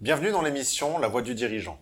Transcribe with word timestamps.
Bienvenue 0.00 0.30
dans 0.30 0.42
l'émission 0.42 0.96
La 0.98 1.08
Voix 1.08 1.22
du 1.22 1.34
dirigeant. 1.34 1.76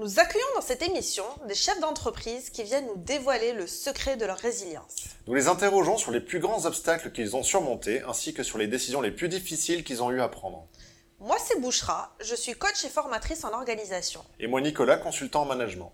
Nous 0.00 0.18
accueillons 0.18 0.44
dans 0.56 0.60
cette 0.60 0.82
émission 0.82 1.22
des 1.46 1.54
chefs 1.54 1.78
d'entreprise 1.78 2.50
qui 2.50 2.64
viennent 2.64 2.88
nous 2.88 2.96
dévoiler 2.96 3.52
le 3.52 3.68
secret 3.68 4.16
de 4.16 4.26
leur 4.26 4.38
résilience. 4.38 5.04
Nous 5.28 5.34
les 5.34 5.46
interrogeons 5.46 5.96
sur 5.96 6.10
les 6.10 6.20
plus 6.20 6.40
grands 6.40 6.64
obstacles 6.64 7.12
qu'ils 7.12 7.36
ont 7.36 7.44
surmontés 7.44 8.02
ainsi 8.02 8.34
que 8.34 8.42
sur 8.42 8.58
les 8.58 8.66
décisions 8.66 9.00
les 9.00 9.12
plus 9.12 9.28
difficiles 9.28 9.84
qu'ils 9.84 10.02
ont 10.02 10.10
eu 10.10 10.20
à 10.20 10.26
prendre. 10.26 10.66
Moi, 11.20 11.36
c'est 11.38 11.60
Bouchra, 11.60 12.16
je 12.20 12.34
suis 12.34 12.54
coach 12.54 12.84
et 12.84 12.88
formatrice 12.88 13.44
en 13.44 13.52
organisation. 13.52 14.24
Et 14.40 14.48
moi, 14.48 14.60
Nicolas, 14.60 14.96
consultant 14.96 15.42
en 15.42 15.46
management. 15.46 15.92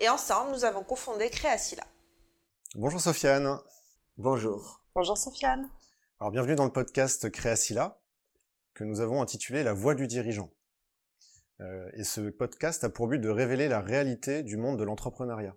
Et 0.00 0.08
ensemble, 0.08 0.50
nous 0.50 0.64
avons 0.64 0.82
cofondé 0.82 1.30
Créacila. 1.30 1.84
Bonjour 2.74 3.00
Sofiane. 3.00 3.60
Bonjour. 4.18 4.80
Bonjour 4.96 5.16
Sofiane. 5.16 5.70
Alors 6.18 6.32
bienvenue 6.32 6.56
dans 6.56 6.64
le 6.64 6.72
podcast 6.72 7.30
Créacila 7.30 8.00
que 8.74 8.82
nous 8.82 8.98
avons 9.00 9.22
intitulé 9.22 9.62
La 9.62 9.72
Voix 9.72 9.94
du 9.94 10.08
dirigeant. 10.08 10.50
Euh, 11.62 11.88
et 11.94 12.04
ce 12.04 12.20
podcast 12.20 12.82
a 12.84 12.88
pour 12.88 13.06
but 13.06 13.18
de 13.18 13.28
révéler 13.28 13.68
la 13.68 13.80
réalité 13.80 14.42
du 14.42 14.56
monde 14.56 14.78
de 14.78 14.84
l'entrepreneuriat. 14.84 15.56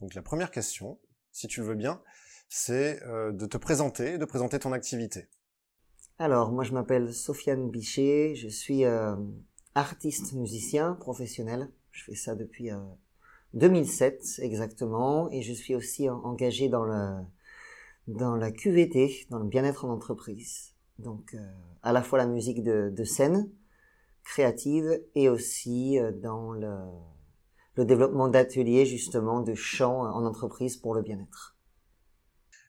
Donc 0.00 0.14
la 0.14 0.22
première 0.22 0.50
question, 0.50 0.98
si 1.32 1.46
tu 1.48 1.60
le 1.60 1.66
veux 1.66 1.74
bien, 1.74 2.00
c'est 2.48 3.02
euh, 3.04 3.32
de 3.32 3.46
te 3.46 3.56
présenter, 3.56 4.18
de 4.18 4.24
présenter 4.24 4.58
ton 4.58 4.72
activité. 4.72 5.28
Alors, 6.18 6.52
moi 6.52 6.64
je 6.64 6.72
m'appelle 6.72 7.12
Sofiane 7.12 7.70
Bichet, 7.70 8.34
je 8.34 8.48
suis 8.48 8.84
euh, 8.84 9.16
artiste 9.74 10.32
musicien 10.34 10.94
professionnel. 10.94 11.70
Je 11.90 12.04
fais 12.04 12.14
ça 12.14 12.36
depuis 12.36 12.70
2007 13.54 14.40
exactement, 14.42 15.28
et 15.32 15.42
je 15.42 15.52
suis 15.52 15.74
aussi 15.74 16.08
engagé 16.08 16.68
dans 16.68 17.26
dans 18.06 18.36
la 18.36 18.52
QVT, 18.52 19.26
dans 19.30 19.40
le 19.40 19.48
bien-être 19.48 19.84
en 19.84 19.90
entreprise. 19.90 20.74
Donc, 20.98 21.36
à 21.82 21.92
la 21.92 22.02
fois 22.02 22.18
la 22.18 22.26
musique 22.26 22.62
de 22.62 23.04
scène, 23.04 23.50
créative 24.24 25.02
et 25.14 25.28
aussi 25.28 25.98
euh, 25.98 26.12
dans 26.12 26.52
le, 26.52 26.76
le 27.74 27.84
développement 27.84 28.28
d'ateliers 28.28 28.86
justement 28.86 29.40
de 29.40 29.54
chants 29.54 30.02
en 30.02 30.24
entreprise 30.24 30.76
pour 30.76 30.94
le 30.94 31.02
bien-être. 31.02 31.56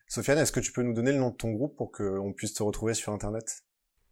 Sofiane, 0.08 0.38
est-ce 0.38 0.52
que 0.52 0.60
tu 0.60 0.72
peux 0.72 0.82
nous 0.82 0.92
donner 0.92 1.12
le 1.12 1.18
nom 1.18 1.30
de 1.30 1.36
ton 1.36 1.52
groupe 1.52 1.76
pour 1.76 1.90
qu'on 1.90 2.32
puisse 2.34 2.52
te 2.54 2.62
retrouver 2.62 2.94
sur 2.94 3.12
Internet? 3.12 3.64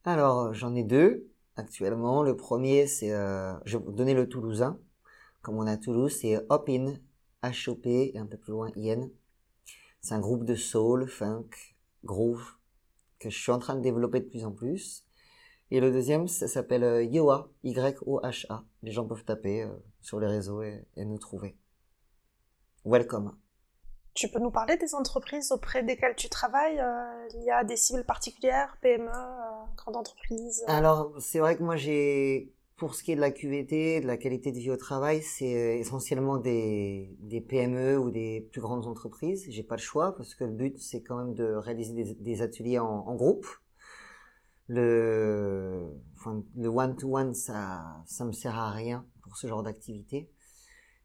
Alors, 0.05 0.39
euh, 0.39 0.53
j'en 0.53 0.75
ai 0.75 0.83
deux 0.83 1.29
actuellement. 1.57 2.23
Le 2.23 2.37
premier, 2.37 2.87
c'est, 2.87 3.13
euh, 3.13 3.53
je 3.67 3.77
vais 3.77 3.85
vous 3.85 3.93
donner 3.93 4.15
le 4.15 4.29
toulousain. 4.29 4.79
Comme 5.43 5.57
on 5.57 5.67
a 5.67 5.77
Toulouse, 5.77 6.17
c'est 6.21 6.39
Hop-In, 6.49 6.95
H-O-P, 7.43 8.13
et 8.15 8.19
un 8.19 8.27
peu 8.27 8.39
plus 8.39 8.53
loin, 8.53 8.71
IN. 8.77 9.11
C'est 10.01 10.15
un 10.15 10.21
groupe 10.21 10.45
de 10.45 10.55
soul, 10.55 11.07
funk, 11.07 11.51
groove, 12.05 12.45
que 13.19 13.29
je 13.29 13.39
suis 13.39 13.53
en 13.53 13.59
train 13.59 13.75
de 13.75 13.83
développer 13.83 14.21
de 14.21 14.27
plus 14.27 14.45
en 14.45 14.53
plus. 14.53 15.07
Et 15.73 15.79
le 15.79 15.93
deuxième, 15.93 16.27
ça 16.27 16.49
s'appelle 16.49 16.83
euh, 16.83 17.05
Yoha, 17.05 17.49
Y-O-H-A. 17.63 18.65
Les 18.83 18.91
gens 18.91 19.07
peuvent 19.07 19.25
taper 19.25 19.63
euh, 19.63 19.69
sur 20.01 20.19
les 20.19 20.27
réseaux 20.27 20.63
et, 20.63 20.85
nous 20.97 21.19
trouver. 21.19 21.57
Welcome. 22.85 23.37
Tu 24.15 24.29
peux 24.29 24.41
nous 24.41 24.51
parler 24.51 24.77
des 24.77 24.97
entreprises 24.97 25.53
auprès 25.53 25.85
desquelles 25.85 26.17
tu 26.17 26.29
travailles 26.29 26.81
euh, 26.81 27.29
Il 27.35 27.45
y 27.45 27.51
a 27.51 27.63
des 27.63 27.77
cibles 27.77 28.05
particulières, 28.05 28.77
PME, 28.83 29.13
grandes 29.77 29.97
entreprises 29.97 30.65
Alors, 30.67 31.15
c'est 31.21 31.39
vrai 31.39 31.57
que 31.57 31.63
moi, 31.63 31.77
j'ai, 31.77 32.53
pour 32.77 32.97
ce 32.97 33.05
qui 33.05 33.13
est 33.13 33.17
de 33.17 33.21
la 33.21 33.31
QVT, 33.31 34.01
de 34.01 34.07
la 34.09 34.17
qualité 34.17 34.51
de 34.51 34.59
vie 34.59 34.73
au 34.73 34.77
travail, 34.77 35.23
c'est 35.23 35.79
essentiellement 35.79 36.39
des, 36.39 37.17
des, 37.21 37.41
PME 37.41 37.97
ou 37.97 38.11
des 38.11 38.49
plus 38.51 38.61
grandes 38.61 38.89
entreprises. 38.89 39.47
J'ai 39.49 39.63
pas 39.63 39.77
le 39.77 39.83
choix 39.83 40.17
parce 40.17 40.35
que 40.35 40.43
le 40.43 40.51
but, 40.51 40.81
c'est 40.81 41.01
quand 41.01 41.17
même 41.17 41.35
de 41.35 41.45
réaliser 41.55 41.95
des, 41.95 42.15
des 42.15 42.43
ateliers 42.43 42.81
en, 42.81 43.07
en 43.07 43.15
groupe 43.15 43.47
le, 44.71 46.01
enfin, 46.17 46.45
le 46.57 46.69
one-to-one, 46.69 47.35
ça, 47.35 48.03
ça 48.07 48.25
me 48.25 48.31
sert 48.31 48.57
à 48.57 48.71
rien 48.71 49.05
pour 49.23 49.37
ce 49.37 49.49
genre 49.49 49.65
d'activité. 49.65 50.31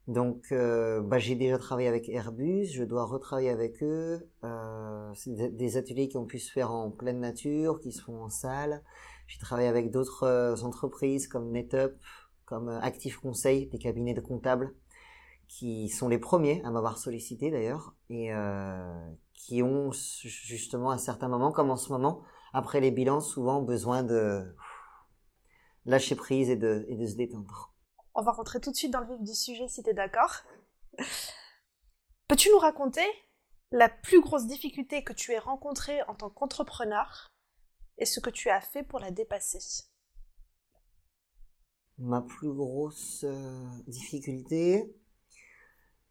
Donc, 0.06 0.52
euh, 0.52 1.02
bah, 1.02 1.18
j'ai 1.18 1.34
déjà 1.34 1.58
travaillé 1.58 1.88
avec 1.88 2.08
Airbus, 2.08 2.66
je 2.66 2.84
dois 2.84 3.04
retravailler 3.04 3.50
avec 3.50 3.82
eux. 3.82 4.30
Euh, 4.44 5.10
c'est 5.14 5.34
des 5.56 5.76
ateliers 5.76 6.06
qui 6.08 6.16
ont 6.16 6.26
pu 6.26 6.38
se 6.38 6.52
faire 6.52 6.70
en 6.70 6.92
pleine 6.92 7.18
nature, 7.18 7.80
qui 7.80 7.90
se 7.90 8.02
font 8.02 8.22
en 8.22 8.28
salle. 8.28 8.84
J'ai 9.26 9.40
travaillé 9.40 9.66
avec 9.66 9.90
d'autres 9.90 10.22
euh, 10.22 10.54
entreprises 10.62 11.26
comme 11.26 11.50
NetUp, 11.50 11.98
comme 12.44 12.68
euh, 12.68 12.78
Active 12.82 13.18
Conseil, 13.18 13.66
des 13.66 13.78
cabinets 13.78 14.14
de 14.14 14.20
comptables, 14.20 14.72
qui 15.48 15.88
sont 15.88 16.08
les 16.08 16.18
premiers 16.18 16.62
à 16.64 16.70
m'avoir 16.70 16.98
sollicité 16.98 17.50
d'ailleurs, 17.50 17.96
et 18.10 18.30
qui 19.34 19.62
ont 19.62 19.90
justement 19.92 20.90
à 20.90 20.94
un 20.94 20.98
certain 20.98 21.28
moment, 21.28 21.52
comme 21.52 21.70
en 21.70 21.76
ce 21.76 21.92
moment, 21.92 22.22
après 22.56 22.80
les 22.80 22.90
bilans, 22.90 23.20
souvent 23.20 23.60
besoin 23.60 24.02
de 24.02 24.56
lâcher 25.84 26.16
prise 26.16 26.48
et 26.48 26.56
de, 26.56 26.86
et 26.88 26.96
de 26.96 27.06
se 27.06 27.14
détendre. 27.14 27.74
On 28.14 28.22
va 28.22 28.32
rentrer 28.32 28.60
tout 28.60 28.70
de 28.70 28.76
suite 28.76 28.90
dans 28.90 29.00
le 29.00 29.14
vif 29.14 29.22
du 29.22 29.34
sujet 29.34 29.68
si 29.68 29.82
tu 29.82 29.90
es 29.90 29.94
d'accord. 29.94 30.42
Peux-tu 32.28 32.48
nous 32.48 32.58
raconter 32.58 33.04
la 33.72 33.90
plus 33.90 34.22
grosse 34.22 34.46
difficulté 34.46 35.04
que 35.04 35.12
tu 35.12 35.32
aies 35.32 35.38
rencontrée 35.38 36.02
en 36.04 36.14
tant 36.14 36.30
qu'entrepreneur 36.30 37.30
et 37.98 38.06
ce 38.06 38.20
que 38.20 38.30
tu 38.30 38.48
as 38.48 38.62
fait 38.62 38.82
pour 38.82 39.00
la 39.00 39.10
dépasser? 39.10 39.84
Ma 41.98 42.22
plus 42.22 42.52
grosse 42.54 43.22
euh, 43.24 43.68
difficulté? 43.86 44.96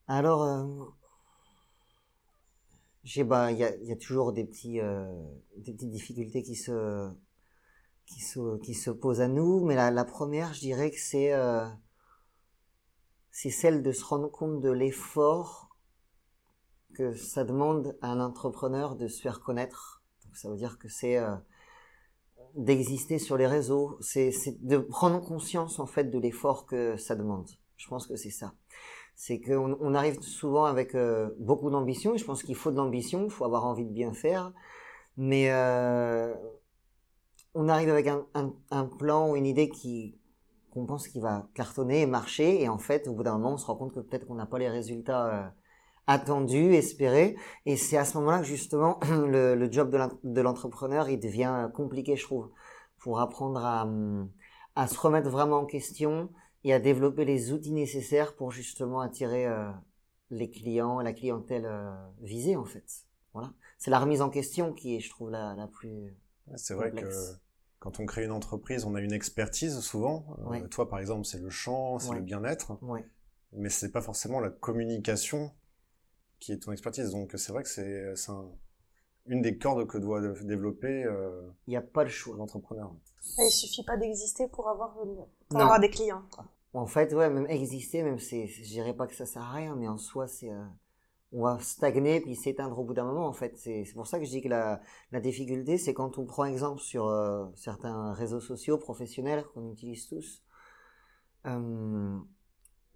Alors, 0.07 0.95
il 3.05 3.57
y 3.57 3.63
a, 3.63 3.75
y 3.77 3.91
a, 3.91 3.95
toujours 3.95 4.33
des 4.33 4.43
petits 4.43 4.81
euh, 4.81 5.05
des 5.57 5.73
petites 5.73 5.91
difficultés 5.91 6.41
qui 6.41 6.55
se 6.55 7.09
qui 8.05 8.19
se 8.21 8.57
qui 8.59 8.73
se 8.73 8.89
posent 8.89 9.21
à 9.21 9.27
nous 9.27 9.63
mais 9.63 9.75
la, 9.75 10.05
première 10.05 10.53
je 10.53 10.59
dirais 10.59 10.89
que 10.89 10.99
c'est 10.99 11.31
euh, 11.33 11.65
c'est 13.31 13.51
celle 13.51 13.83
de 13.83 13.91
se 13.91 14.03
rendre 14.03 14.29
compte 14.31 14.59
de 14.61 14.71
l'effort 14.71 15.69
que 16.95 17.13
ça 17.13 17.43
demande 17.43 17.97
à 18.01 18.07
un 18.07 18.21
entrepreneur 18.21 18.95
de 18.95 19.09
se 19.09 19.21
faire 19.21 19.41
connaître. 19.41 20.01
Donc 20.23 20.37
ça 20.37 20.49
veut 20.49 20.55
dire 20.55 20.79
que 20.79 20.87
c'est 20.87 21.17
euh, 21.17 21.35
d'exister 22.55 23.19
sur 23.19 23.35
les 23.35 23.45
réseaux. 23.45 23.97
C'est 23.99 24.31
de 24.61 24.77
prendre 24.77 25.19
conscience 25.19 25.79
en 25.79 25.85
fait 25.85 26.05
de 26.05 26.17
l'effort 26.17 26.65
que 26.65 26.95
ça 26.95 27.15
demande. 27.15 27.49
Je 27.75 27.87
pense 27.89 28.07
que 28.07 28.15
c'est 28.15 28.31
ça 28.31 28.53
c'est 29.15 29.39
qu'on 29.39 29.77
on 29.79 29.93
arrive 29.93 30.21
souvent 30.21 30.65
avec 30.65 30.93
euh, 30.93 31.29
beaucoup 31.39 31.69
d'ambition, 31.69 32.17
je 32.17 32.25
pense 32.25 32.43
qu'il 32.43 32.55
faut 32.55 32.71
de 32.71 32.75
l'ambition, 32.75 33.25
il 33.25 33.31
faut 33.31 33.45
avoir 33.45 33.65
envie 33.65 33.85
de 33.85 33.91
bien 33.91 34.13
faire, 34.13 34.51
mais 35.15 35.51
euh, 35.51 36.33
on 37.53 37.69
arrive 37.69 37.89
avec 37.89 38.07
un, 38.07 38.85
plan 38.99 39.31
ou 39.31 39.35
une 39.37 39.45
idée 39.45 39.69
qui 39.69 40.19
qu'on 40.71 40.85
pense 40.85 41.07
qu'il 41.07 41.21
va 41.21 41.47
cartonner 41.53 42.01
et 42.01 42.05
marcher, 42.05 42.61
et 42.61 42.67
en 42.67 42.77
fait, 42.77 43.07
au 43.07 43.13
bout 43.13 43.23
d'un 43.23 43.37
moment, 43.37 43.53
on 43.53 43.57
se 43.57 43.65
rend 43.65 43.77
compte 43.77 43.93
que 43.93 44.01
peut-être 44.01 44.27
qu'on 44.27 44.35
n'a 44.35 44.45
pas 44.45 44.59
les 44.59 44.67
résultats 44.67 45.27
euh, 45.27 45.49
attendus, 46.05 46.73
espérés, 46.73 47.37
et 47.65 47.77
c'est 47.77 47.95
à 47.95 48.03
ce 48.03 48.17
moment-là 48.17 48.39
que 48.39 48.45
justement 48.45 48.99
le, 49.09 49.71
job 49.71 49.95
de 50.25 50.41
l'entrepreneur, 50.41 51.07
il 51.07 51.17
devient 51.21 51.69
compliqué, 51.73 52.17
je 52.17 52.25
trouve, 52.25 52.49
pour 52.97 53.21
apprendre 53.21 53.63
à, 53.63 53.87
à 54.75 54.87
se 54.87 54.99
remettre 54.99 55.29
vraiment 55.29 55.59
en 55.59 55.65
question, 55.65 56.29
et 56.65 56.73
à 56.73 56.79
développer 56.79 57.25
les 57.25 57.53
outils 57.53 57.71
nécessaires 57.71 58.35
pour 58.35 58.51
justement 58.51 58.99
attirer 58.99 59.45
euh, 59.45 59.69
les 60.31 60.49
clients, 60.49 60.99
la 60.99 61.13
clientèle 61.13 61.65
euh, 61.65 61.93
visée 62.21 62.55
en 62.55 62.65
fait. 62.65 63.05
Voilà, 63.33 63.53
c'est 63.77 63.91
la 63.91 63.99
remise 63.99 64.21
en 64.21 64.31
question 64.31 64.73
qui 64.73 64.95
est, 64.95 64.99
je 64.99 65.09
trouve, 65.11 65.29
la, 65.29 65.53
la 65.55 65.67
plus. 65.67 66.17
c'est 66.55 66.73
vrai 66.73 66.91
que 66.91 67.07
quand 67.79 67.99
on 67.99 68.07
crée 68.07 68.25
une 68.25 68.31
entreprise, 68.31 68.83
on 68.83 68.95
a 68.95 69.01
une 69.01 69.13
expertise 69.13 69.79
souvent. 69.81 70.25
Euh, 70.51 70.67
toi, 70.67 70.89
par 70.89 70.97
exemple, 70.97 71.25
c'est 71.25 71.39
le 71.39 71.51
chant, 71.51 71.99
c'est 71.99 72.15
le 72.15 72.21
bien-être, 72.21 72.79
mais 73.53 73.69
c'est 73.69 73.91
pas 73.91 74.01
forcément 74.01 74.39
la 74.39 74.49
communication 74.49 75.51
qui 76.39 76.51
est 76.51 76.57
ton 76.63 76.71
expertise. 76.71 77.11
Donc 77.11 77.31
c'est 77.35 77.51
vrai 77.51 77.61
que 77.61 77.69
c'est 77.69 78.31
un, 78.31 78.49
une 79.27 79.43
des 79.43 79.59
cordes 79.59 79.85
que 79.85 79.99
doit 79.99 80.19
développer 80.41 81.03
euh, 81.03 81.47
il 81.67 81.71
n'y 81.71 81.77
a 81.77 81.81
pas 81.81 82.03
le 82.03 82.09
choix 82.09 82.35
l'entrepreneur. 82.37 82.91
Il 83.37 83.51
suffit 83.51 83.83
pas 83.83 83.97
d'exister 83.97 84.47
pour 84.47 84.67
avoir 84.67 84.95
pour 85.49 85.61
avoir 85.61 85.79
des 85.79 85.89
clients. 85.91 86.23
Quoi. 86.31 86.45
En 86.75 86.87
fait, 86.87 87.13
ouais, 87.13 87.29
même 87.29 87.47
exister, 87.47 88.03
même 88.03 88.19
c'est, 88.19 88.47
je 88.47 88.61
dirais 88.63 88.93
pas 88.93 89.07
que 89.07 89.15
ça 89.15 89.25
sert 89.25 89.41
à 89.41 89.53
rien, 89.53 89.77
mais 89.77 89.87
en 89.87 89.97
soi, 89.97 90.27
c'est, 90.27 90.51
euh, 90.51 90.65
on 91.31 91.43
va 91.43 91.57
stagner 91.59 92.19
puis 92.19 92.35
s'éteindre 92.35 92.77
au 92.77 92.83
bout 92.83 92.93
d'un 92.93 93.05
moment. 93.05 93.27
En 93.27 93.31
fait, 93.31 93.57
c'est, 93.57 93.85
pour 93.93 94.07
ça 94.07 94.19
que 94.19 94.25
je 94.25 94.29
dis 94.31 94.41
que 94.41 94.49
la, 94.49 94.81
la 95.13 95.21
difficulté, 95.21 95.77
c'est 95.77 95.93
quand 95.93 96.17
on 96.17 96.25
prend 96.25 96.43
exemple 96.43 96.81
sur 96.81 97.07
euh, 97.07 97.45
certains 97.55 98.11
réseaux 98.11 98.41
sociaux 98.41 98.77
professionnels 98.77 99.45
qu'on 99.53 99.71
utilise 99.71 100.05
tous, 100.07 100.43
euh, 101.45 102.19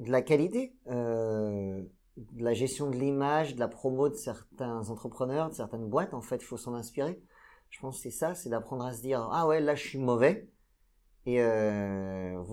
de 0.02 0.12
la 0.12 0.22
qualité, 0.24 0.76
de 0.88 1.88
la 2.36 2.54
gestion 2.54 2.90
de 2.90 2.98
l'image, 2.98 3.56
de 3.56 3.62
la 3.62 3.70
promo 3.70 4.10
de 4.10 4.16
certains 4.16 4.90
entrepreneurs, 4.90 5.52
de 5.52 5.56
certaines 5.56 5.88
boîtes. 5.88 6.14
En 6.14 6.22
fait, 6.22 6.38
il 6.38 6.46
faut 6.46 6.58
s'en 6.58 6.74
inspirer. 6.74 7.22
Je 7.70 7.80
pense 7.80 7.96
que 7.96 8.04
c'est 8.04 8.18
ça, 8.18 8.36
c'est 8.36 8.50
d'apprendre 8.50 8.84
à 8.84 8.92
se 8.92 9.02
dire 9.02 9.30
ah 9.32 9.48
ouais 9.48 9.62
là 9.62 9.76
je 9.76 9.88
suis 9.88 10.00
mauvais 10.00 10.50
et 11.26 11.42
euh, 11.42 12.44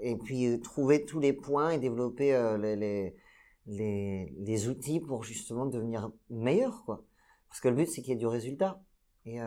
et 0.00 0.16
puis 0.16 0.46
euh, 0.46 0.58
trouver 0.58 1.04
tous 1.04 1.20
les 1.20 1.32
points 1.32 1.70
et 1.70 1.78
développer 1.78 2.34
euh, 2.34 2.58
les, 2.58 3.14
les, 3.66 4.34
les, 4.36 4.68
outils 4.68 5.00
pour 5.00 5.22
justement 5.22 5.66
devenir 5.66 6.10
meilleur 6.28 6.84
quoi 6.84 7.04
parce 7.48 7.60
que 7.60 7.68
le 7.68 7.76
but 7.76 7.88
c'est 7.88 8.02
qu'il 8.02 8.10
y 8.10 8.16
ait 8.16 8.18
du 8.18 8.26
résultat 8.26 8.82
et 9.26 9.38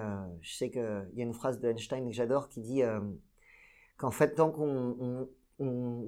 je 0.42 0.54
sais 0.54 0.70
que 0.70 1.04
il 1.12 1.20
y 1.20 1.22
a 1.22 1.26
une 1.26 1.34
phrase 1.34 1.60
de 1.60 1.68
Einstein 1.68 2.08
que 2.08 2.14
j'adore 2.14 2.48
qui 2.48 2.62
dit 2.62 2.84
qu'en 3.98 4.12
fait, 4.12 4.36
tant 4.36 4.52
qu'on 4.52 5.28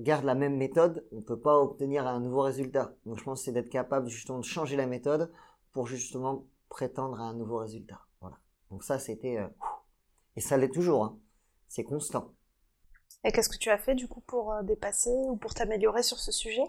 garde 0.02 0.24
la 0.24 0.36
même 0.36 0.56
méthode, 0.56 1.06
on 1.12 1.18
ne 1.18 1.22
peut 1.22 1.40
pas 1.40 1.58
obtenir 1.58 2.06
un 2.06 2.20
nouveau 2.20 2.42
résultat. 2.42 2.94
Donc 3.08 3.18
je 3.18 3.24
pense 3.24 3.40
que 3.40 3.46
c'est 3.46 3.52
d'être 3.52 3.70
capable 3.70 4.08
justement 4.08 4.38
de 4.38 4.46
changer 4.46 4.78
la 4.78 4.86
méthode 4.86 5.32
pour 5.72 5.88
justement 5.88 6.46
prétendre 6.70 7.20
à 7.20 7.24
un 7.24 7.34
nouveau 7.34 7.58
résultat. 7.58 8.02
Voilà. 8.22 8.38
Donc 8.70 8.84
ça, 8.84 9.00
c'était... 9.00 9.40
Et 10.36 10.42
ça 10.42 10.58
l'est 10.58 10.72
toujours. 10.72 11.04
Hein. 11.04 11.20
C'est 11.68 11.84
constant. 11.84 12.36
Et 13.26 13.32
qu'est-ce 13.32 13.50
que 13.50 13.58
tu 13.58 13.70
as 13.70 13.78
fait 13.78 13.96
du 13.96 14.08
coup 14.08 14.22
pour 14.22 14.54
euh, 14.54 14.64
dépasser 14.64 15.10
ou 15.10 15.36
pour 15.36 15.54
t'améliorer 15.54 16.04
sur 16.04 16.20
ce 16.20 16.32
sujet? 16.32 16.64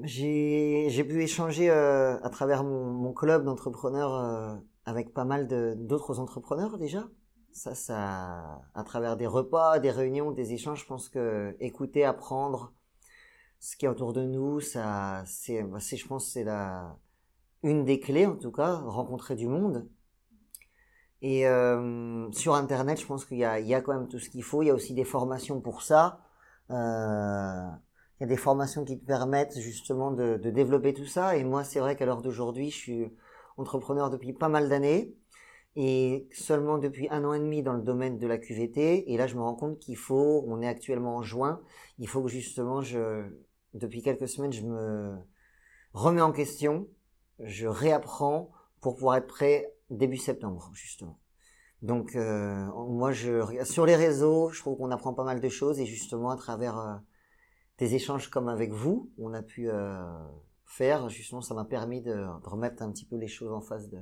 J'ai 0.00 1.04
pu 1.04 1.22
échanger 1.22 1.70
euh, 1.70 2.18
à 2.22 2.30
travers 2.30 2.64
mon, 2.64 3.12
club 3.12 3.44
d'entrepreneurs 3.44 4.60
avec 4.84 5.12
pas 5.12 5.24
mal 5.24 5.48
d'autres 5.76 6.18
entrepreneurs 6.18 6.78
déjà 6.78 7.08
ça, 7.58 7.74
ça, 7.74 8.62
à 8.74 8.84
travers 8.84 9.16
des 9.16 9.26
repas, 9.26 9.78
des 9.78 9.90
réunions, 9.90 10.30
des 10.30 10.52
échanges, 10.52 10.80
je 10.82 10.86
pense 10.86 11.08
que 11.08 11.56
écouter, 11.60 12.04
apprendre 12.04 12.72
ce 13.60 13.76
qui 13.76 13.86
est 13.86 13.88
autour 13.88 14.12
de 14.12 14.22
nous, 14.22 14.60
ça, 14.60 15.24
c'est, 15.26 15.58
je 15.62 16.06
pense, 16.06 16.30
c'est 16.30 16.44
la, 16.44 16.96
une 17.62 17.84
des 17.84 17.98
clés 18.00 18.26
en 18.26 18.36
tout 18.36 18.52
cas, 18.52 18.76
rencontrer 18.76 19.34
du 19.34 19.48
monde. 19.48 19.88
Et 21.22 21.46
euh, 21.48 22.30
sur 22.32 22.54
Internet, 22.54 23.00
je 23.00 23.06
pense 23.06 23.24
qu'il 23.24 23.38
y 23.38 23.40
y 23.40 23.74
a 23.74 23.80
quand 23.80 23.94
même 23.94 24.08
tout 24.08 24.18
ce 24.18 24.30
qu'il 24.30 24.42
faut. 24.42 24.62
Il 24.62 24.66
y 24.66 24.70
a 24.70 24.74
aussi 24.74 24.94
des 24.94 25.04
formations 25.04 25.60
pour 25.60 25.82
ça. 25.82 26.20
Euh, 26.70 27.68
il 28.20 28.22
y 28.22 28.24
a 28.24 28.26
des 28.28 28.36
formations 28.36 28.84
qui 28.84 28.98
te 28.98 29.04
permettent 29.04 29.58
justement 29.58 30.10
de, 30.10 30.36
de 30.36 30.50
développer 30.50 30.94
tout 30.94 31.06
ça. 31.06 31.36
Et 31.36 31.44
moi, 31.44 31.64
c'est 31.64 31.80
vrai 31.80 31.96
qu'à 31.96 32.06
l'heure 32.06 32.22
d'aujourd'hui, 32.22 32.70
je 32.70 32.76
suis 32.76 33.12
entrepreneur 33.56 34.10
depuis 34.10 34.32
pas 34.32 34.48
mal 34.48 34.68
d'années 34.68 35.14
et 35.76 36.28
seulement 36.32 36.78
depuis 36.78 37.08
un 37.10 37.24
an 37.24 37.34
et 37.34 37.38
demi 37.38 37.62
dans 37.62 37.74
le 37.74 37.82
domaine 37.82 38.18
de 38.18 38.26
la 38.26 38.38
QVT. 38.38 39.12
Et 39.12 39.16
là, 39.16 39.26
je 39.26 39.36
me 39.36 39.42
rends 39.42 39.54
compte 39.54 39.78
qu'il 39.78 39.96
faut, 39.96 40.44
on 40.48 40.60
est 40.60 40.68
actuellement 40.68 41.16
en 41.16 41.22
juin, 41.22 41.60
il 41.98 42.08
faut 42.08 42.22
que 42.22 42.28
justement, 42.28 42.80
je, 42.82 43.24
depuis 43.74 44.02
quelques 44.02 44.28
semaines, 44.28 44.52
je 44.52 44.62
me 44.62 45.16
remets 45.92 46.20
en 46.20 46.32
question, 46.32 46.88
je 47.38 47.66
réapprends 47.66 48.50
pour 48.80 48.96
pouvoir 48.96 49.16
être 49.16 49.26
prêt 49.26 49.72
début 49.90 50.16
septembre, 50.16 50.70
justement. 50.74 51.18
Donc, 51.82 52.16
euh, 52.16 52.66
moi, 52.88 53.12
je, 53.12 53.64
sur 53.64 53.86
les 53.86 53.96
réseaux, 53.96 54.50
je 54.50 54.60
trouve 54.60 54.76
qu'on 54.76 54.90
apprend 54.90 55.14
pas 55.14 55.24
mal 55.24 55.40
de 55.40 55.48
choses 55.48 55.78
et 55.78 55.86
justement 55.86 56.30
à 56.30 56.36
travers 56.36 56.78
euh, 56.78 56.94
des 57.78 57.94
échanges 57.94 58.28
comme 58.28 58.48
avec 58.48 58.72
vous, 58.72 59.12
on 59.18 59.32
a 59.32 59.42
pu 59.42 59.70
euh, 59.70 60.02
faire, 60.64 61.08
justement, 61.08 61.40
ça 61.40 61.54
m'a 61.54 61.64
permis 61.64 62.02
de, 62.02 62.14
de 62.14 62.48
remettre 62.48 62.82
un 62.82 62.90
petit 62.90 63.04
peu 63.04 63.16
les 63.16 63.28
choses 63.28 63.52
en 63.52 63.60
face 63.60 63.88
de, 63.88 64.00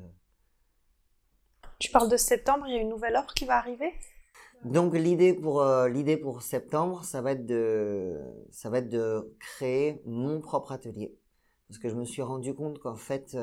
tu 1.79 1.91
parles 1.91 2.09
de 2.09 2.17
septembre, 2.17 2.65
il 2.69 2.75
y 2.75 2.79
a 2.79 2.81
une 2.81 2.88
nouvelle 2.88 3.17
offre 3.17 3.35
qui 3.35 3.44
va 3.44 3.59
arriver? 3.59 3.93
Donc 4.65 4.94
l'idée 4.94 5.35
pour 5.35 5.62
l'idée 5.87 6.17
pour 6.17 6.41
septembre, 6.41 7.05
ça 7.05 7.21
va 7.21 7.33
être 7.33 7.44
de 7.44 8.19
ça 8.50 8.71
va 8.71 8.79
être 8.79 8.88
de 8.88 9.37
créer 9.38 10.00
mon 10.06 10.41
propre 10.41 10.73
atelier 10.73 11.15
parce 11.69 11.79
que 11.79 11.91
je 11.91 11.94
me 11.94 12.05
suis 12.06 12.23
rendu 12.23 12.55
compte 12.55 12.79
qu'en 12.79 12.97
fait 12.97 13.37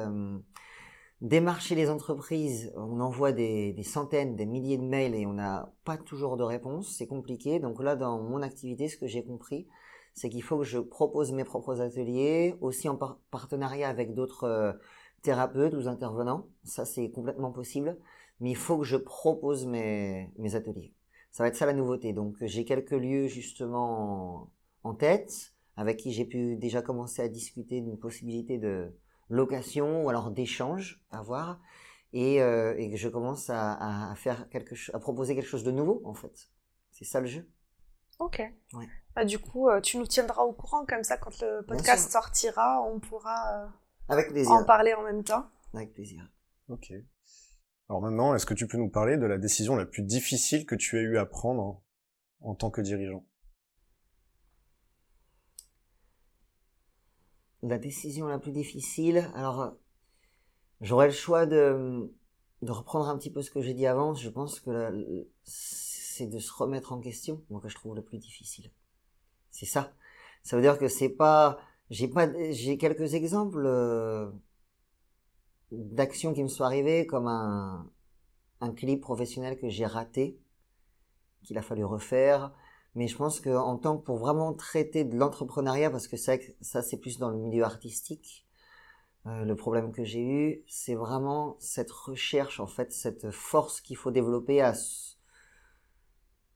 démarcher 1.23 1.73
les 1.73 1.89
entreprises, 1.89 2.71
on 2.75 2.99
envoie 2.99 3.31
des, 3.31 3.75
centaines, 3.83 4.35
des 4.35 4.45
milliers 4.45 4.77
de 4.77 4.83
mails 4.83 5.15
et 5.15 5.25
on 5.25 5.33
n'a 5.33 5.73
pas 5.83 5.97
toujours 5.97 6.37
de 6.37 6.43
réponse, 6.43 6.95
c'est 6.95 7.07
compliqué. 7.07 7.59
Donc 7.59 7.81
là 7.81 7.95
dans 7.95 8.21
mon 8.21 8.43
activité, 8.43 8.87
ce 8.87 8.97
que 8.97 9.07
j'ai 9.07 9.23
compris, 9.23 9.67
c'est 10.13 10.29
qu'il 10.29 10.43
faut 10.43 10.59
que 10.59 10.63
je 10.63 10.77
propose 10.77 11.31
mes 11.31 11.43
propres 11.43 11.81
ateliers, 11.81 12.55
aussi 12.61 12.87
en 12.87 12.99
partenariat 13.31 13.89
avec 13.89 14.13
d'autres 14.13 14.43
euh, 14.43 14.73
thérapeutes 15.23 15.73
ou 15.73 15.87
intervenants. 15.87 16.45
Ça 16.63 16.85
c'est 16.85 17.09
complètement 17.09 17.51
possible 17.51 17.97
mais 18.39 18.51
il 18.51 18.57
faut 18.57 18.77
que 18.77 18.83
je 18.83 18.97
propose 18.97 19.65
mes, 19.65 20.29
mes 20.37 20.55
ateliers. 20.55 20.93
Ça 21.31 21.43
va 21.43 21.47
être 21.47 21.55
ça 21.55 21.65
la 21.65 21.73
nouveauté. 21.73 22.11
Donc 22.11 22.35
j'ai 22.41 22.65
quelques 22.65 22.91
lieux 22.91 23.27
justement 23.27 24.49
en, 24.83 24.93
tête 24.93 25.53
avec 25.77 25.97
qui 25.97 26.11
j'ai 26.11 26.25
pu 26.25 26.57
déjà 26.57 26.81
commencer 26.81 27.21
à 27.21 27.29
discuter 27.29 27.79
d'une 27.81 27.97
possibilité 27.97 28.57
de 28.57 28.93
location 29.33 30.03
ou 30.03 30.09
alors 30.09 30.31
d'échange 30.31 31.01
à 31.11 31.21
voir 31.21 31.59
et, 32.13 32.41
euh, 32.41 32.75
et 32.77 32.89
que 32.91 32.97
je 32.97 33.09
commence 33.09 33.49
à, 33.49 34.11
à 34.11 34.15
faire 34.15 34.47
quelque 34.49 34.75
à 34.93 34.99
proposer 34.99 35.35
quelque 35.35 35.47
chose 35.47 35.63
de 35.63 35.71
nouveau 35.71 36.01
en 36.05 36.13
fait. 36.13 36.49
C'est 36.91 37.05
ça 37.05 37.19
le 37.19 37.27
jeu. 37.27 37.49
Ok. 38.19 38.41
Ouais. 38.73 38.87
Bah, 39.15 39.25
du 39.25 39.39
coup, 39.39 39.67
euh, 39.69 39.81
tu 39.81 39.97
nous 39.97 40.05
tiendras 40.05 40.43
au 40.43 40.53
courant 40.53 40.85
comme 40.85 41.03
ça 41.03 41.17
quand 41.17 41.41
le 41.41 41.63
podcast 41.65 42.11
sortira, 42.11 42.81
on 42.83 42.99
pourra 42.99 43.63
euh, 43.63 43.67
Avec 44.09 44.29
plaisir. 44.29 44.51
en 44.51 44.63
parler 44.63 44.93
en 44.93 45.03
même 45.03 45.23
temps. 45.23 45.45
Avec 45.73 45.93
plaisir. 45.93 46.23
Ok. 46.69 46.93
Alors 47.89 48.01
maintenant, 48.01 48.33
est-ce 48.35 48.45
que 48.45 48.53
tu 48.53 48.67
peux 48.67 48.77
nous 48.77 48.89
parler 48.89 49.17
de 49.17 49.25
la 49.25 49.37
décision 49.37 49.75
la 49.75 49.85
plus 49.85 50.03
difficile 50.03 50.65
que 50.65 50.75
tu 50.75 50.97
as 50.97 51.01
eu 51.01 51.17
à 51.17 51.25
prendre 51.25 51.81
en 52.41 52.55
tant 52.55 52.69
que 52.69 52.81
dirigeant? 52.81 53.25
La 57.63 57.77
décision 57.77 58.27
la 58.27 58.39
plus 58.39 58.51
difficile, 58.51 59.31
alors 59.35 59.73
j'aurais 60.81 61.07
le 61.07 61.13
choix 61.13 61.45
de, 61.45 62.11
de 62.61 62.71
reprendre 62.71 63.07
un 63.07 63.17
petit 63.17 63.31
peu 63.31 63.41
ce 63.41 63.49
que 63.49 63.61
j'ai 63.61 63.73
dit 63.73 63.87
avant. 63.87 64.13
Je 64.15 64.29
pense 64.29 64.59
que 64.59 65.25
c'est 65.43 66.27
de 66.27 66.39
se 66.39 66.51
remettre 66.51 66.91
en 66.91 66.99
question, 66.99 67.41
moi 67.49 67.61
que 67.61 67.69
je 67.69 67.75
trouve 67.75 67.95
le 67.95 68.03
plus 68.03 68.17
difficile. 68.17 68.69
C'est 69.49 69.65
ça. 69.65 69.93
Ça 70.43 70.57
veut 70.57 70.61
dire 70.61 70.77
que 70.77 70.89
c'est 70.89 71.07
pas, 71.07 71.57
j'ai 71.89 72.09
pas, 72.09 72.27
j'ai 72.51 72.77
quelques 72.77 73.13
exemples 73.13 73.63
euh, 73.65 74.29
d'actions 75.71 76.33
qui 76.33 76.43
me 76.43 76.49
sont 76.49 76.65
arrivées, 76.65 77.07
comme 77.07 77.27
un, 77.27 77.89
un 78.59 78.73
clip 78.73 78.99
professionnel 78.99 79.57
que 79.57 79.69
j'ai 79.69 79.85
raté, 79.85 80.37
qu'il 81.43 81.57
a 81.57 81.61
fallu 81.61 81.85
refaire. 81.85 82.51
Mais 82.95 83.07
je 83.07 83.17
pense 83.17 83.39
que 83.39 83.49
en 83.49 83.77
tant 83.77 83.97
que 83.97 84.03
pour 84.03 84.17
vraiment 84.17 84.53
traiter 84.53 85.03
de 85.03 85.15
l'entrepreneuriat, 85.17 85.89
parce 85.89 86.07
que 86.07 86.17
ça, 86.17 86.33
ça 86.61 86.81
c'est 86.81 86.97
plus 86.97 87.17
dans 87.17 87.29
le 87.29 87.37
milieu 87.37 87.63
artistique, 87.63 88.45
euh, 89.25 89.45
le 89.45 89.55
problème 89.55 89.91
que 89.91 90.03
j'ai 90.03 90.21
eu, 90.21 90.63
c'est 90.67 90.95
vraiment 90.95 91.55
cette 91.59 91.91
recherche, 91.91 92.59
en 92.59 92.67
fait, 92.67 92.91
cette 92.91 93.31
force 93.31 93.79
qu'il 93.81 93.95
faut 93.95 94.11
développer 94.11 94.61
à, 94.61 94.73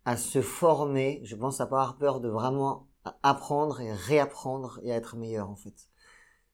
à 0.06 0.18
se 0.18 0.42
former. 0.42 1.22
Je 1.24 1.36
pense 1.36 1.62
à 1.62 1.66
pas 1.66 1.82
avoir 1.82 1.98
peur 1.98 2.20
de 2.20 2.30
vraiment 2.30 2.88
apprendre 3.24 3.80
et 3.80 3.94
réapprendre 3.94 4.80
et 4.84 4.92
à 4.92 4.96
être 4.96 5.16
meilleur, 5.16 5.50
en 5.50 5.56
fait. 5.56 5.90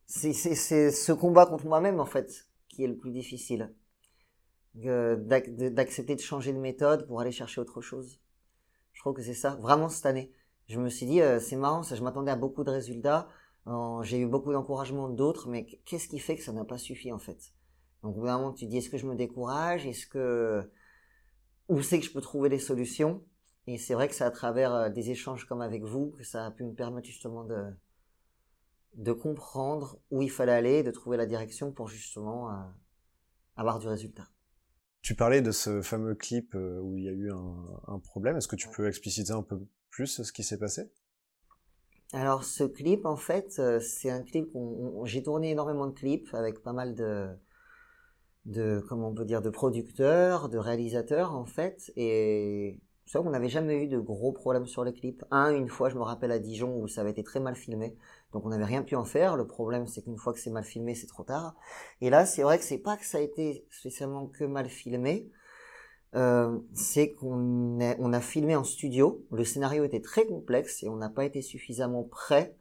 C'est 0.06 0.34
ce 0.34 1.12
combat 1.12 1.48
contre 1.48 1.66
moi-même, 1.66 2.00
en 2.00 2.06
fait, 2.06 2.48
qui 2.70 2.84
est 2.84 2.88
le 2.88 2.98
plus 2.98 3.12
difficile. 3.12 3.74
D'accepter 4.76 6.16
de 6.16 6.22
changer 6.22 6.54
de 6.54 6.60
méthode 6.60 7.08
pour 7.08 7.22
aller 7.22 7.32
chercher 7.32 7.60
autre 7.62 7.82
chose. 7.82 8.20
Je 8.94 9.02
trouve 9.02 9.14
que 9.14 9.22
c'est 9.22 9.34
ça, 9.34 9.56
vraiment 9.62 9.90
cette 9.90 10.06
année. 10.06 10.32
Je 10.68 10.80
me 10.80 10.90
suis 10.90 11.06
dit, 11.06 11.22
euh, 11.22 11.40
c'est 11.40 11.58
marrant, 11.58 11.84
ça, 11.84 11.96
je 11.96 12.04
m'attendais 12.04 12.32
à 12.32 12.36
beaucoup 12.36 12.64
de 12.64 12.70
résultats. 12.72 13.28
J'ai 14.02 14.20
eu 14.20 14.28
beaucoup 14.28 14.52
d'encouragement 14.52 15.08
d'autres, 15.10 15.48
mais 15.48 15.66
qu'est-ce 15.86 16.08
qui 16.08 16.20
fait 16.20 16.36
que 16.36 16.44
ça 16.44 16.52
n'a 16.52 16.66
pas 16.66 16.78
suffi 16.78 17.12
en 17.12 17.20
fait? 17.20 17.54
Donc 18.02 18.18
au 18.18 18.52
tu 18.52 18.66
dis, 18.66 18.78
est-ce 18.78 18.90
que 18.90 18.98
je 18.98 19.08
me 19.08 19.16
décourage? 19.16 19.86
Est-ce 19.88 20.06
que 20.06 20.70
où 21.70 21.82
c'est 21.82 22.00
que 22.00 22.06
je 22.06 22.12
peux 22.12 22.22
trouver 22.22 22.50
les 22.50 22.60
solutions? 22.60 23.24
Et 23.66 23.78
c'est 23.78 23.94
vrai 23.94 24.10
que 24.10 24.16
c'est 24.16 24.26
à 24.26 24.32
travers 24.32 24.74
euh, 24.74 24.90
des 24.90 25.10
échanges 25.10 25.46
comme 25.46 25.62
avec 25.62 25.84
vous 25.84 26.12
que 26.12 26.24
ça 26.26 26.46
a 26.46 26.52
pu 26.52 26.66
me 26.66 26.74
permettre 26.74 27.08
justement 27.08 27.46
de 27.46 27.74
de 28.96 29.12
comprendre 29.12 29.98
où 30.12 30.22
il 30.22 30.30
fallait 30.30 30.52
aller, 30.52 30.84
de 30.84 30.92
trouver 30.92 31.18
la 31.18 31.26
direction 31.26 31.72
pour 31.72 31.88
justement 31.88 32.52
euh, 32.52 32.64
avoir 33.56 33.80
du 33.80 33.88
résultat. 33.88 34.28
Tu 35.04 35.16
parlais 35.16 35.42
de 35.42 35.52
ce 35.52 35.82
fameux 35.82 36.16
clip 36.16 36.56
euh, 36.56 36.80
où 36.80 36.98
il 36.98 37.04
y 37.04 37.10
a 37.10 37.12
eu 37.12 37.30
un, 37.30 38.00
problème. 38.00 38.38
Est-ce 38.38 38.48
que 38.48 38.56
tu 38.56 38.70
peux 38.70 38.88
expliciter 38.88 39.32
un 39.32 39.44
peu 39.44 39.60
plus 39.90 40.24
ce 40.24 40.32
qui 40.32 40.44
s'est 40.44 40.58
passé? 40.58 40.90
Alors 42.14 42.46
ce 42.46 42.64
clip, 42.64 43.06
en 43.06 43.18
fait, 43.18 43.56
euh, 43.60 43.82
c'est 43.82 44.10
un 44.10 44.22
clip 44.22 44.50
où 44.54 45.04
j'ai 45.06 45.22
tourné 45.22 45.52
énormément 45.52 45.88
de 45.88 45.94
clips 45.94 46.34
avec 46.34 46.64
pas 46.64 46.72
mal 46.72 46.96
de, 46.96 47.28
de, 48.46 48.82
comment 48.88 49.10
on 49.10 49.14
peut 49.14 49.26
dire, 49.26 49.42
de 49.42 49.50
producteurs, 49.50 50.48
de 50.48 50.58
réalisateurs, 50.58 51.36
en 51.36 51.46
fait, 51.46 51.92
et 51.98 52.80
vrai 53.12 53.24
qu'on 53.24 53.32
n'avait 53.32 53.50
jamais 53.50 53.84
eu 53.84 53.88
de 53.88 54.00
gros 54.00 54.32
problèmes 54.32 54.66
sur 54.66 54.84
les 54.84 54.94
clips. 54.94 55.24
Un, 55.32 55.54
une 55.54 55.70
fois, 55.70 55.90
je 55.90 55.96
me 55.96 56.02
rappelle 56.02 56.32
à 56.32 56.40
Dijon 56.40 56.78
où 56.78 56.88
ça 56.88 57.02
avait 57.02 57.12
été 57.12 57.24
très 57.24 57.40
mal 57.40 57.56
filmé. 57.56 57.96
Donc 58.34 58.46
on 58.46 58.50
n'avait 58.50 58.66
rien 58.66 58.82
pu 58.82 58.96
en 58.96 59.06
faire. 59.06 59.38
Le 59.38 59.46
problème, 59.46 59.88
c'est 59.88 60.02
qu'une 60.02 60.18
fois 60.18 60.34
que 60.34 60.40
c'est 60.40 60.50
mal 60.50 60.64
filmé, 60.64 60.96
c'est 60.96 61.08
trop 61.08 61.24
tard. 61.24 61.56
Et 62.02 62.10
là, 62.10 62.26
c'est 62.26 62.44
vrai 62.44 62.58
que 62.58 62.64
c'est 62.64 62.80
pas 62.80 62.98
que 62.98 63.06
ça 63.06 63.20
a 63.20 63.22
été 63.22 63.66
spécialement 63.70 64.28
que 64.28 64.44
mal 64.44 64.68
filmé. 64.70 65.30
Euh, 66.16 66.60
c'est 66.74 67.14
qu'on 67.14 67.80
a, 67.80 68.22
filmé 68.22 68.56
en 68.56 68.64
studio. 68.64 69.26
Le 69.32 69.44
scénario 69.44 69.84
était 69.84 70.02
très 70.02 70.26
complexe 70.26 70.84
et 70.84 70.90
on 70.90 70.96
n'a 70.96 71.10
pas 71.10 71.26
été 71.26 71.42
suffisamment 71.42 72.04
prêt, 72.04 72.56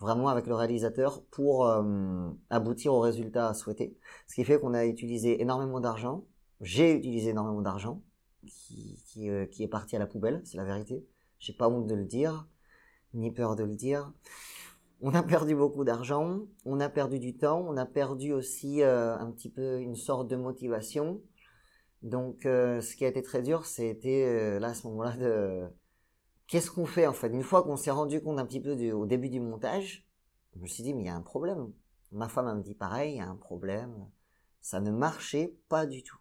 vraiment 0.00 0.28
avec 0.28 0.46
le 0.46 0.54
réalisateur, 0.54 1.22
pour 1.30 1.66
euh, 1.66 2.28
aboutir 2.50 2.94
au 2.94 3.00
résultat 3.00 3.52
souhaité. 3.54 3.96
Ce 4.26 4.34
qui 4.34 4.44
fait 4.44 4.58
qu'on 4.58 4.74
a 4.74 4.86
utilisé 4.86 5.40
énormément 5.40 5.80
d'argent. 5.80 6.24
J'ai 6.60 6.92
utilisé 6.92 7.30
énormément 7.30 7.60
d'argent 7.60 8.02
qui, 8.46 8.98
qui, 9.06 9.28
euh, 9.28 9.46
qui 9.46 9.62
est 9.62 9.68
parti 9.68 9.94
à 9.94 9.98
la 9.98 10.06
poubelle, 10.06 10.40
c'est 10.44 10.56
la 10.56 10.64
vérité. 10.64 11.06
J'ai 11.38 11.52
pas 11.52 11.68
honte 11.68 11.86
de 11.86 11.94
le 11.94 12.04
dire, 12.04 12.48
ni 13.14 13.30
peur 13.30 13.56
de 13.56 13.64
le 13.64 13.74
dire. 13.74 14.12
On 15.00 15.14
a 15.14 15.22
perdu 15.22 15.54
beaucoup 15.54 15.84
d'argent, 15.84 16.40
on 16.64 16.80
a 16.80 16.88
perdu 16.88 17.18
du 17.18 17.36
temps, 17.36 17.64
on 17.68 17.76
a 17.76 17.84
perdu 17.86 18.32
aussi 18.32 18.82
euh, 18.82 19.16
un 19.18 19.30
petit 19.30 19.50
peu 19.50 19.78
une 19.80 19.94
sorte 19.96 20.28
de 20.28 20.36
motivation. 20.36 21.20
Donc, 22.02 22.46
euh, 22.46 22.80
ce 22.80 22.96
qui 22.96 23.04
a 23.04 23.08
été 23.08 23.22
très 23.22 23.42
dur, 23.42 23.66
c'était 23.66 24.58
là 24.58 24.68
à 24.68 24.74
ce 24.74 24.86
moment-là 24.86 25.16
de 25.16 25.68
qu'est-ce 26.46 26.70
qu'on 26.70 26.86
fait 26.86 27.06
en 27.06 27.12
fait? 27.12 27.28
Une 27.28 27.42
fois 27.42 27.62
qu'on 27.62 27.76
s'est 27.76 27.90
rendu 27.90 28.22
compte 28.22 28.38
un 28.38 28.46
petit 28.46 28.60
peu 28.60 28.92
au 28.92 29.06
début 29.06 29.28
du 29.28 29.40
montage, 29.40 30.06
je 30.54 30.60
me 30.60 30.66
suis 30.66 30.82
dit 30.82 30.94
mais 30.94 31.02
il 31.02 31.06
y 31.06 31.10
a 31.10 31.14
un 31.14 31.22
problème. 31.22 31.72
Ma 32.12 32.28
femme 32.28 32.56
me 32.56 32.62
dit 32.62 32.74
pareil, 32.74 33.14
il 33.14 33.18
y 33.18 33.20
a 33.20 33.28
un 33.28 33.36
problème. 33.36 34.08
Ça 34.60 34.80
ne 34.80 34.90
marchait 34.90 35.54
pas 35.68 35.86
du 35.86 36.02
tout. 36.02 36.18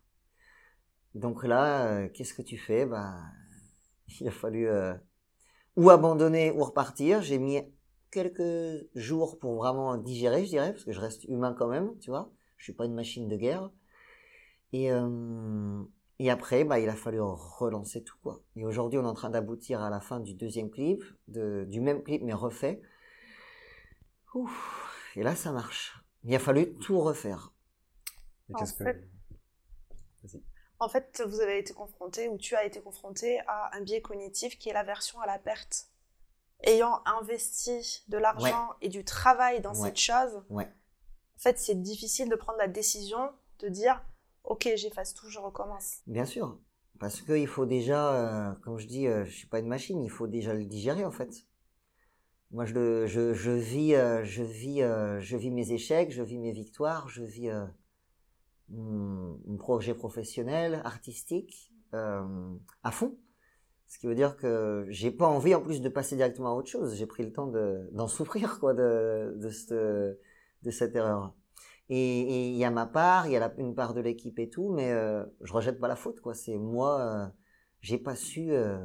Donc 1.13 1.44
là, 1.46 1.88
euh, 1.88 2.10
qu'est-ce 2.10 2.34
que 2.34 2.41
tu 2.41 2.58
fais? 2.58 2.86
Bah, 2.86 3.15
il 4.20 4.27
a 4.27 4.32
fallu 4.32 4.67
euh, 4.67 4.94
ou 5.75 5.89
abandonner 5.89 6.51
ou 6.51 6.63
repartir. 6.63 7.22
J'ai 7.22 7.39
mis 7.39 7.62
quelques 8.16 8.88
jours 8.96 9.38
pour 9.40 9.56
vraiment 9.56 9.98
digérer, 9.98 10.46
je 10.46 10.50
dirais, 10.50 10.72
parce 10.72 10.86
que 10.86 10.94
je 10.94 11.02
reste 11.02 11.26
humain 11.26 11.54
quand 11.58 11.68
même, 11.68 11.90
tu 12.00 12.10
vois. 12.10 12.32
Je 12.58 12.64
suis 12.64 12.74
pas 12.74 12.86
une 12.86 12.96
machine 12.96 13.28
de 13.28 13.36
guerre. 13.36 13.70
Et 14.72 14.92
euh, 14.92 15.84
et 16.20 16.30
après, 16.32 16.64
bah, 16.64 16.80
il 16.80 16.90
a 16.90 16.96
fallu 16.96 17.20
relancer 17.22 18.02
tout, 18.04 18.18
quoi. 18.24 18.42
Et 18.56 18.66
aujourd'hui, 18.66 18.98
on 19.00 19.04
est 19.04 19.14
en 19.16 19.20
train 19.22 19.30
d'aboutir 19.30 19.82
à 19.82 19.90
la 19.90 20.00
fin 20.00 20.22
du 20.22 20.34
deuxième 20.34 20.70
clip, 20.72 21.04
de, 21.28 21.66
du 21.68 21.82
même 21.82 22.02
clip, 22.04 22.22
mais 22.24 22.34
refait. 22.34 22.82
Ouf. 24.34 25.12
Et 25.18 25.24
là, 25.24 25.36
ça 25.36 25.52
marche. 25.52 26.02
Il 26.24 26.34
a 26.34 26.40
fallu 26.40 26.74
tout 26.76 27.00
refaire. 27.02 27.54
Et 28.50 28.54
qu'est-ce 28.54 28.74
que... 28.74 28.84
fait- 28.86 29.04
En 30.80 30.90
fait, 30.90 31.22
vous 31.28 31.40
avez 31.42 31.58
été 31.60 31.74
confronté, 31.74 32.30
ou 32.30 32.38
tu 32.38 32.56
as 32.56 32.64
été 32.66 32.82
confronté 32.82 33.40
à 33.48 33.76
un 33.76 33.82
biais 33.82 34.02
cognitif 34.02 34.58
qui 34.60 34.70
est 34.70 34.74
l'aversion 34.74 35.20
à 35.22 35.28
la 35.28 35.40
perte. 35.40 35.88
Ayant 36.64 37.02
investi 37.06 38.04
de 38.08 38.18
l'argent 38.18 38.70
et 38.82 38.90
du 38.90 39.04
travail 39.04 39.62
dans 39.62 39.74
Ouais. 39.80 39.90
cette 39.90 40.00
chose, 40.00 40.42
Ouais. 40.50 40.66
en 41.36 41.40
fait, 41.40 41.60
c'est 41.60 41.76
difficile 41.82 42.30
de 42.30 42.36
prendre 42.36 42.58
la 42.58 42.68
décision 42.68 43.30
de 43.60 43.70
dire 43.70 44.04
Ok, 44.44 44.70
j'efface 44.76 45.14
tout, 45.16 45.28
je 45.30 45.40
recommence. 45.40 45.98
Bien 46.08 46.26
sûr. 46.26 46.60
Parce 47.00 47.22
qu'il 47.22 47.48
faut 47.48 47.66
déjà, 47.66 48.14
euh, 48.52 48.56
comme 48.64 48.78
je 48.78 48.86
dis, 48.88 49.08
euh, 49.08 49.26
je 49.26 49.32
suis 49.32 49.48
pas 49.48 49.60
une 49.60 49.68
machine, 49.68 50.04
il 50.04 50.10
faut 50.12 50.28
déjà 50.28 50.54
le 50.54 50.66
digérer, 50.66 51.04
en 51.04 51.12
fait. 51.12 51.46
Moi, 52.52 52.66
je, 52.66 52.74
le- 52.76 53.08
je, 53.08 53.34
je 53.34 53.52
vis, 53.52 53.96
euh, 53.96 54.24
je 54.24 54.44
vis, 54.44 54.82
euh, 54.84 55.20
je 55.20 55.36
vis 55.36 55.50
mes 55.52 55.72
échecs, 55.72 56.12
je 56.12 56.22
vis 56.24 56.38
mes 56.38 56.52
victoires, 56.54 57.10
je 57.10 57.24
vis 57.24 57.50
mon, 58.70 59.40
mon 59.46 59.58
projet 59.58 59.94
professionnel, 59.94 60.82
artistique, 60.86 61.72
à 61.92 62.92
fond. 62.92 63.18
Ce 63.88 64.00
qui 64.00 64.08
veut 64.08 64.15
dire 64.15 64.36
que 64.36 64.86
j'ai 64.89 65.12
pas 65.12 65.27
envie, 65.27 65.54
en 65.56 65.62
plus, 65.62 65.82
de 65.82 65.89
passer 65.89 66.15
directement 66.15 66.50
à 66.50 66.54
autre 66.54 66.70
chose. 66.70 66.96
J'ai 66.96 67.06
pris 67.06 67.24
le 67.24 67.32
temps 67.32 67.48
de, 67.48 67.88
d'en 67.92 68.08
souffrir, 68.08 68.60
quoi, 68.60 68.74
de, 68.74 69.34
de 69.38 69.50
cette, 69.50 69.74
de 69.74 70.72
cette 70.72 70.96
erreur. 70.96 71.34
Et 71.89 72.50
il 72.50 72.56
y 72.56 72.65
a 72.65 72.72
ma 72.72 72.88
part, 72.88 73.27
il 73.27 73.34
y 73.34 73.38
a 73.38 73.54
une 73.58 73.75
part 73.75 73.94
de 73.94 74.01
l'équipe 74.01 74.39
et 74.39 74.50
tout, 74.50 74.72
mais 74.74 74.92
euh, 74.92 75.24
je 75.42 75.54
rejette 75.54 75.80
pas 75.80 75.88
la 75.88 75.96
faute, 75.96 76.20
quoi. 76.20 76.34
C'est 76.34 76.58
moi, 76.58 77.00
euh, 77.00 77.27
j'ai 77.82 78.00
pas 78.00 78.15
su, 78.15 78.51
euh, 78.51 78.84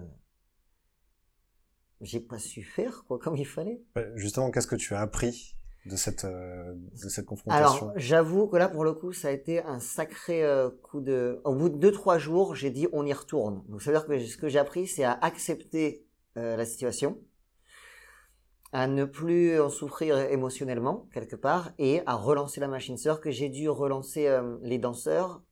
j'ai 2.03 2.21
pas 2.21 2.39
su 2.39 2.63
faire, 2.63 3.05
quoi, 3.07 3.19
comme 3.19 3.37
il 3.37 3.47
fallait. 3.47 3.83
Ouais, 3.97 4.13
Justement, 4.17 4.51
qu'est-ce 4.51 4.67
que 4.67 4.77
tu 4.77 4.95
as 4.95 5.01
appris 5.01 5.57
de 5.87 5.97
cette, 5.97 6.25
euh, 6.25 6.75
de 6.75 7.09
cette 7.09 7.27
confrontation 7.27 7.89
Alors, 7.89 7.93
j'avoue 7.97 8.47
que 8.47 8.57
là, 8.57 8.69
pour 8.69 8.85
le 8.85 8.93
coup, 8.93 9.13
ça 9.13 9.29
a 9.29 9.31
été 9.31 9.63
un 9.63 9.79
sacré 9.79 10.45
euh, 10.45 10.71
coup 10.83 11.01
de. 11.01 11.41
Au 11.45 11.55
bout 11.55 11.69
de 11.69 11.77
deux 11.77 11.93
trois 11.93 12.19
jours, 12.19 12.55
j'ai 12.55 12.71
dit 12.71 12.87
on 12.93 13.07
y 13.07 13.13
retourne. 13.13 13.63
Donc, 13.69 13.83
ça 13.83 13.91
veut 13.91 13.97
dire 13.97 14.07
que 14.07 14.19
ce 14.19 14.37
que 14.37 14.49
j'ai 14.49 14.59
appris, 14.59 14.87
c'est 14.87 15.05
à 15.05 15.13
accepter 15.13 16.05
euh, 16.37 16.57
la 16.57 16.67
situation, 16.67 17.19
à 18.73 18.87
ne 18.87 19.05
plus 19.05 19.59
en 19.61 19.71
souffrir 19.71 20.19
émotionnellement 20.19 21.09
quelque 21.13 21.37
part, 21.37 21.73
et 21.79 22.03
à 22.07 22.15
relancer 22.15 22.61
la 22.61 22.69
machine. 22.69 22.97
C'est-à-dire 22.97 23.21
que 23.21 23.31
j'ai 23.31 23.49
dû 23.49 23.69
relancer 23.69 24.27
euh, 24.27 24.59
les 24.63 24.79
danseurs. 24.79 25.43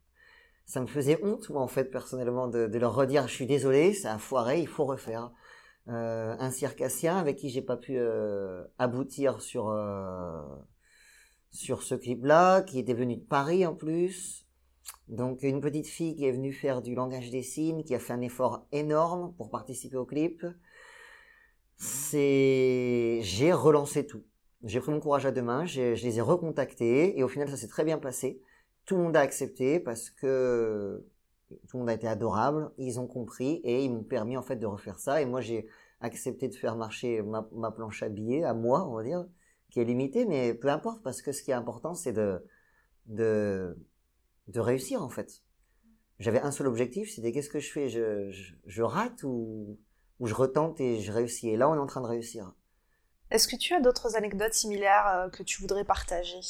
Ça 0.67 0.83
me 0.83 0.87
faisait 0.87 1.19
honte, 1.25 1.49
moi, 1.49 1.63
en 1.63 1.67
fait, 1.67 1.87
personnellement, 1.87 2.47
de, 2.47 2.67
de 2.67 2.79
leur 2.79 2.95
redire 2.95 3.27
je 3.27 3.33
suis 3.33 3.47
désolé, 3.47 3.95
ça 3.95 4.13
a 4.15 4.19
foiré, 4.19 4.61
il 4.61 4.69
faut 4.69 4.85
refaire. 4.85 5.33
Euh, 5.89 6.37
un 6.39 6.51
circassien 6.51 7.17
avec 7.17 7.37
qui 7.37 7.49
j'ai 7.49 7.63
pas 7.63 7.79
pu 7.79 7.97
euh, 7.97 8.63
aboutir 8.79 9.41
sur 9.41 9.71
euh, 9.71 10.43
sur 11.51 11.83
ce 11.83 11.95
clip-là, 11.95 12.61
qui 12.61 12.79
était 12.79 12.93
venu 12.93 13.17
de 13.17 13.25
Paris 13.25 13.65
en 13.65 13.75
plus. 13.75 14.47
Donc 15.09 15.43
une 15.43 15.63
petite 15.63 15.87
fille 15.87 16.15
qui 16.15 16.27
est 16.27 16.33
venue 16.33 16.53
faire 16.53 16.83
du 16.83 16.95
langage 16.95 17.31
des 17.31 17.43
signes, 17.43 17.85
qui 17.85 17.95
a 17.95 17.99
fait 17.99 18.13
un 18.13 18.21
effort 18.21 18.67
énorme 18.71 19.33
pour 19.37 19.49
participer 19.51 19.97
au 19.97 20.05
clip. 20.05 20.45
C'est, 21.77 23.21
j'ai 23.23 23.53
relancé 23.53 24.07
tout. 24.07 24.25
J'ai 24.65 24.81
pris 24.81 24.91
mon 24.91 25.01
courage 25.01 25.25
à 25.25 25.33
deux 25.33 25.43
mains, 25.43 25.65
je 25.65 25.95
les 25.95 26.19
ai 26.19 26.21
recontactés 26.21 27.19
et 27.19 27.23
au 27.23 27.29
final 27.29 27.49
ça 27.49 27.57
s'est 27.57 27.69
très 27.69 27.85
bien 27.85 27.99
passé. 27.99 28.43
Tout 28.85 28.97
le 28.97 29.05
monde 29.05 29.17
a 29.17 29.21
accepté 29.21 29.81
parce 29.81 30.11
que 30.11 31.07
tout 31.69 31.77
le 31.77 31.81
monde 31.81 31.91
a 31.91 31.95
été 31.95 32.07
adorable, 32.07 32.71
ils 32.79 33.01
ont 33.01 33.07
compris 33.07 33.61
et 33.65 33.85
ils 33.85 33.91
m'ont 33.93 34.03
permis 34.03 34.37
en 34.37 34.43
fait 34.43 34.57
de 34.57 34.67
refaire 34.67 34.99
ça 34.99 35.21
et 35.23 35.27
moi 35.27 35.41
j'ai 35.41 35.69
accepté 36.01 36.49
de 36.49 36.55
faire 36.55 36.77
marcher 36.77 37.23
ma, 37.23 37.49
ma 37.53 37.71
planche 37.71 38.03
à 38.03 38.09
billets 38.09 38.45
à 38.45 38.55
moi, 38.55 38.87
on 38.89 38.95
va 38.95 39.03
dire, 39.03 39.27
qui 39.71 39.81
est 39.81 39.85
limitée, 39.85 40.25
mais 40.25 40.55
peu 40.55 40.69
importe 40.69 41.03
parce 41.03 41.23
que 41.23 41.33
ce 41.33 41.43
qui 41.43 41.51
est 41.51 41.55
important 41.55 41.95
c'est 41.95 42.13
de 42.13 42.45
de 43.07 43.77
de 44.49 44.61
réussir 44.61 45.03
en 45.03 45.09
fait. 45.09 45.43
J'avais 46.19 46.41
un 46.41 46.51
seul 46.51 46.67
objectif, 46.67 47.15
c'était 47.15 47.33
qu'est-ce 47.33 47.51
que 47.51 47.61
je 47.61 47.71
fais, 47.71 47.89
je, 47.89 48.31
je, 48.31 48.55
je 48.67 48.83
rate 48.83 49.23
ou 49.23 49.79
ou 50.21 50.27
je 50.27 50.35
retente 50.35 50.81
et 50.81 51.01
je 51.01 51.13
réussis? 51.13 51.49
Et 51.49 51.57
là 51.57 51.69
on 51.69 51.75
est 51.75 51.79
en 51.79 51.87
train 51.87 52.01
de 52.01 52.07
réussir. 52.07 52.53
Est-ce 53.31 53.47
que 53.47 53.57
tu 53.57 53.75
as 53.75 53.81
d'autres 53.81 54.17
anecdotes 54.17 54.55
similaires 54.55 55.07
euh, 55.07 55.29
que 55.29 55.43
tu 55.43 55.61
voudrais 55.61 55.85
partager? 55.85 56.41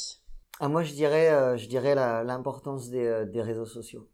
Ah, 0.61 0.67
moi, 0.67 0.83
je 0.83 0.93
dirais, 0.93 1.29
euh, 1.29 1.57
je 1.57 1.67
dirais 1.67 1.95
l'importance 1.95 2.89
des, 2.89 3.05
euh, 3.05 3.25
des 3.25 3.41
réseaux 3.41 3.65
sociaux, 3.65 4.09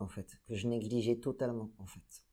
en 0.00 0.08
fait, 0.08 0.26
que 0.48 0.54
je 0.54 0.66
négligeais 0.68 1.16
totalement, 1.16 1.70
en 1.78 1.86
fait. 1.86 2.24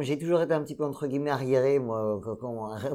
J'ai 0.00 0.18
toujours 0.18 0.40
été 0.42 0.54
un 0.54 0.62
petit 0.62 0.74
peu 0.76 0.84
entre 0.84 1.06
guillemets 1.06 1.30
arriéré, 1.30 1.78
moi, 1.78 2.20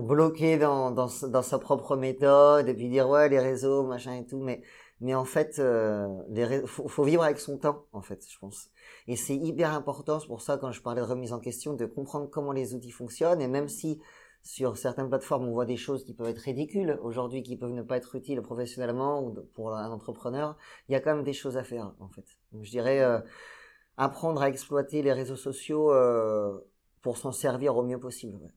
bloqué 0.02 0.58
dans, 0.58 0.90
dans, 0.92 1.08
sa- 1.08 1.60
propre 1.60 1.96
méthode 1.96 2.68
et 2.70 2.74
puis 2.74 2.90
dire 2.90 3.08
ouais 3.10 3.30
les 3.30 3.40
réseaux 3.40 3.84
machin 3.86 4.16
et 4.16 4.26
tout, 4.26 4.40
mais 4.40 4.62
mais 5.02 5.16
en 5.16 5.24
fait, 5.26 5.60
euh, 5.60 6.08
faut, 6.66 6.88
faut 6.90 7.04
vivre 7.06 7.24
avec 7.24 7.40
son 7.40 7.58
temps, 7.58 7.86
en 7.94 8.02
fait, 8.02 8.22
je 8.30 8.38
pense. 8.40 8.70
Et 9.08 9.16
c'est 9.16 9.36
hyper 9.36 9.74
important, 9.74 10.20
c'est 10.20 10.28
pour 10.28 10.42
ça 10.42 10.58
quand 10.58 10.72
je 10.74 10.82
parlais 10.82 11.00
de 11.02 11.06
remise 11.06 11.32
en 11.32 11.40
question, 11.40 11.74
de 11.74 11.86
comprendre 11.86 12.30
comment 12.30 12.52
les 12.52 12.74
outils 12.74 12.92
fonctionnent 12.92 13.42
et 13.42 13.48
même 13.48 13.70
si 13.70 14.02
sur 14.42 14.78
certaines 14.78 15.10
plateformes, 15.10 15.48
on 15.48 15.52
voit 15.52 15.66
des 15.66 15.78
choses 15.78 16.04
qui 16.04 16.14
peuvent 16.14 16.30
être 16.30 16.40
ridicules 16.40 16.98
aujourd'hui, 17.04 17.44
qui 17.44 17.58
peuvent 17.58 17.72
ne 17.72 17.82
pas 17.82 17.98
être 17.98 18.16
utiles 18.16 18.42
professionnellement 18.42 19.22
ou 19.22 19.34
pour 19.54 19.74
un 19.76 19.92
entrepreneur. 19.92 20.58
Il 20.88 20.94
y 20.94 20.96
a 20.96 21.02
quand 21.02 21.14
même 21.14 21.24
des 21.24 21.34
choses 21.34 21.58
à 21.58 21.64
faire, 21.64 21.94
en 22.00 22.10
fait. 22.10 22.26
Donc, 22.52 22.64
je 22.64 22.72
dirais 22.72 23.02
euh, 23.02 23.20
apprendre 23.98 24.42
à 24.42 24.50
exploiter 24.50 25.02
les 25.02 25.14
réseaux 25.14 25.36
sociaux 25.36 25.92
euh, 25.92 26.58
pour 27.02 27.18
s'en 27.18 27.32
servir 27.32 27.76
au 27.76 27.84
mieux 27.84 28.00
possible. 28.00 28.54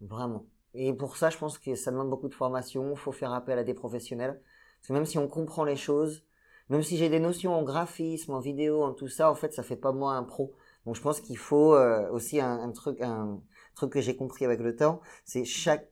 Vraiment. 0.00 0.46
Et 0.74 0.92
pour 0.92 1.16
ça, 1.16 1.30
je 1.30 1.38
pense 1.38 1.58
que 1.58 1.74
ça 1.74 1.90
demande 1.90 2.10
beaucoup 2.10 2.28
de 2.28 2.34
formation. 2.34 2.90
Il 2.92 2.98
faut 2.98 3.12
faire 3.12 3.32
appel 3.32 3.58
à 3.58 3.64
des 3.64 3.74
professionnels. 3.74 4.40
Parce 4.80 4.88
que 4.88 4.92
même 4.92 5.06
si 5.06 5.18
on 5.18 5.28
comprend 5.28 5.64
les 5.64 5.76
choses, 5.76 6.24
même 6.68 6.82
si 6.82 6.96
j'ai 6.96 7.08
des 7.08 7.20
notions 7.20 7.54
en 7.54 7.62
graphisme, 7.62 8.32
en 8.32 8.40
vidéo, 8.40 8.82
en 8.82 8.92
tout 8.92 9.08
ça, 9.08 9.30
en 9.30 9.34
fait, 9.34 9.52
ça 9.52 9.62
fait 9.62 9.76
pas 9.76 9.92
moi 9.92 10.14
un 10.14 10.24
pro. 10.24 10.54
Donc, 10.86 10.96
je 10.96 11.02
pense 11.02 11.20
qu'il 11.20 11.38
faut 11.38 11.74
euh, 11.74 12.10
aussi 12.10 12.40
un, 12.40 12.60
un 12.60 12.70
truc, 12.72 13.00
un 13.00 13.40
truc 13.74 13.92
que 13.92 14.00
j'ai 14.00 14.16
compris 14.16 14.44
avec 14.44 14.60
le 14.60 14.76
temps, 14.76 15.00
c'est 15.24 15.44
chaque 15.44 15.90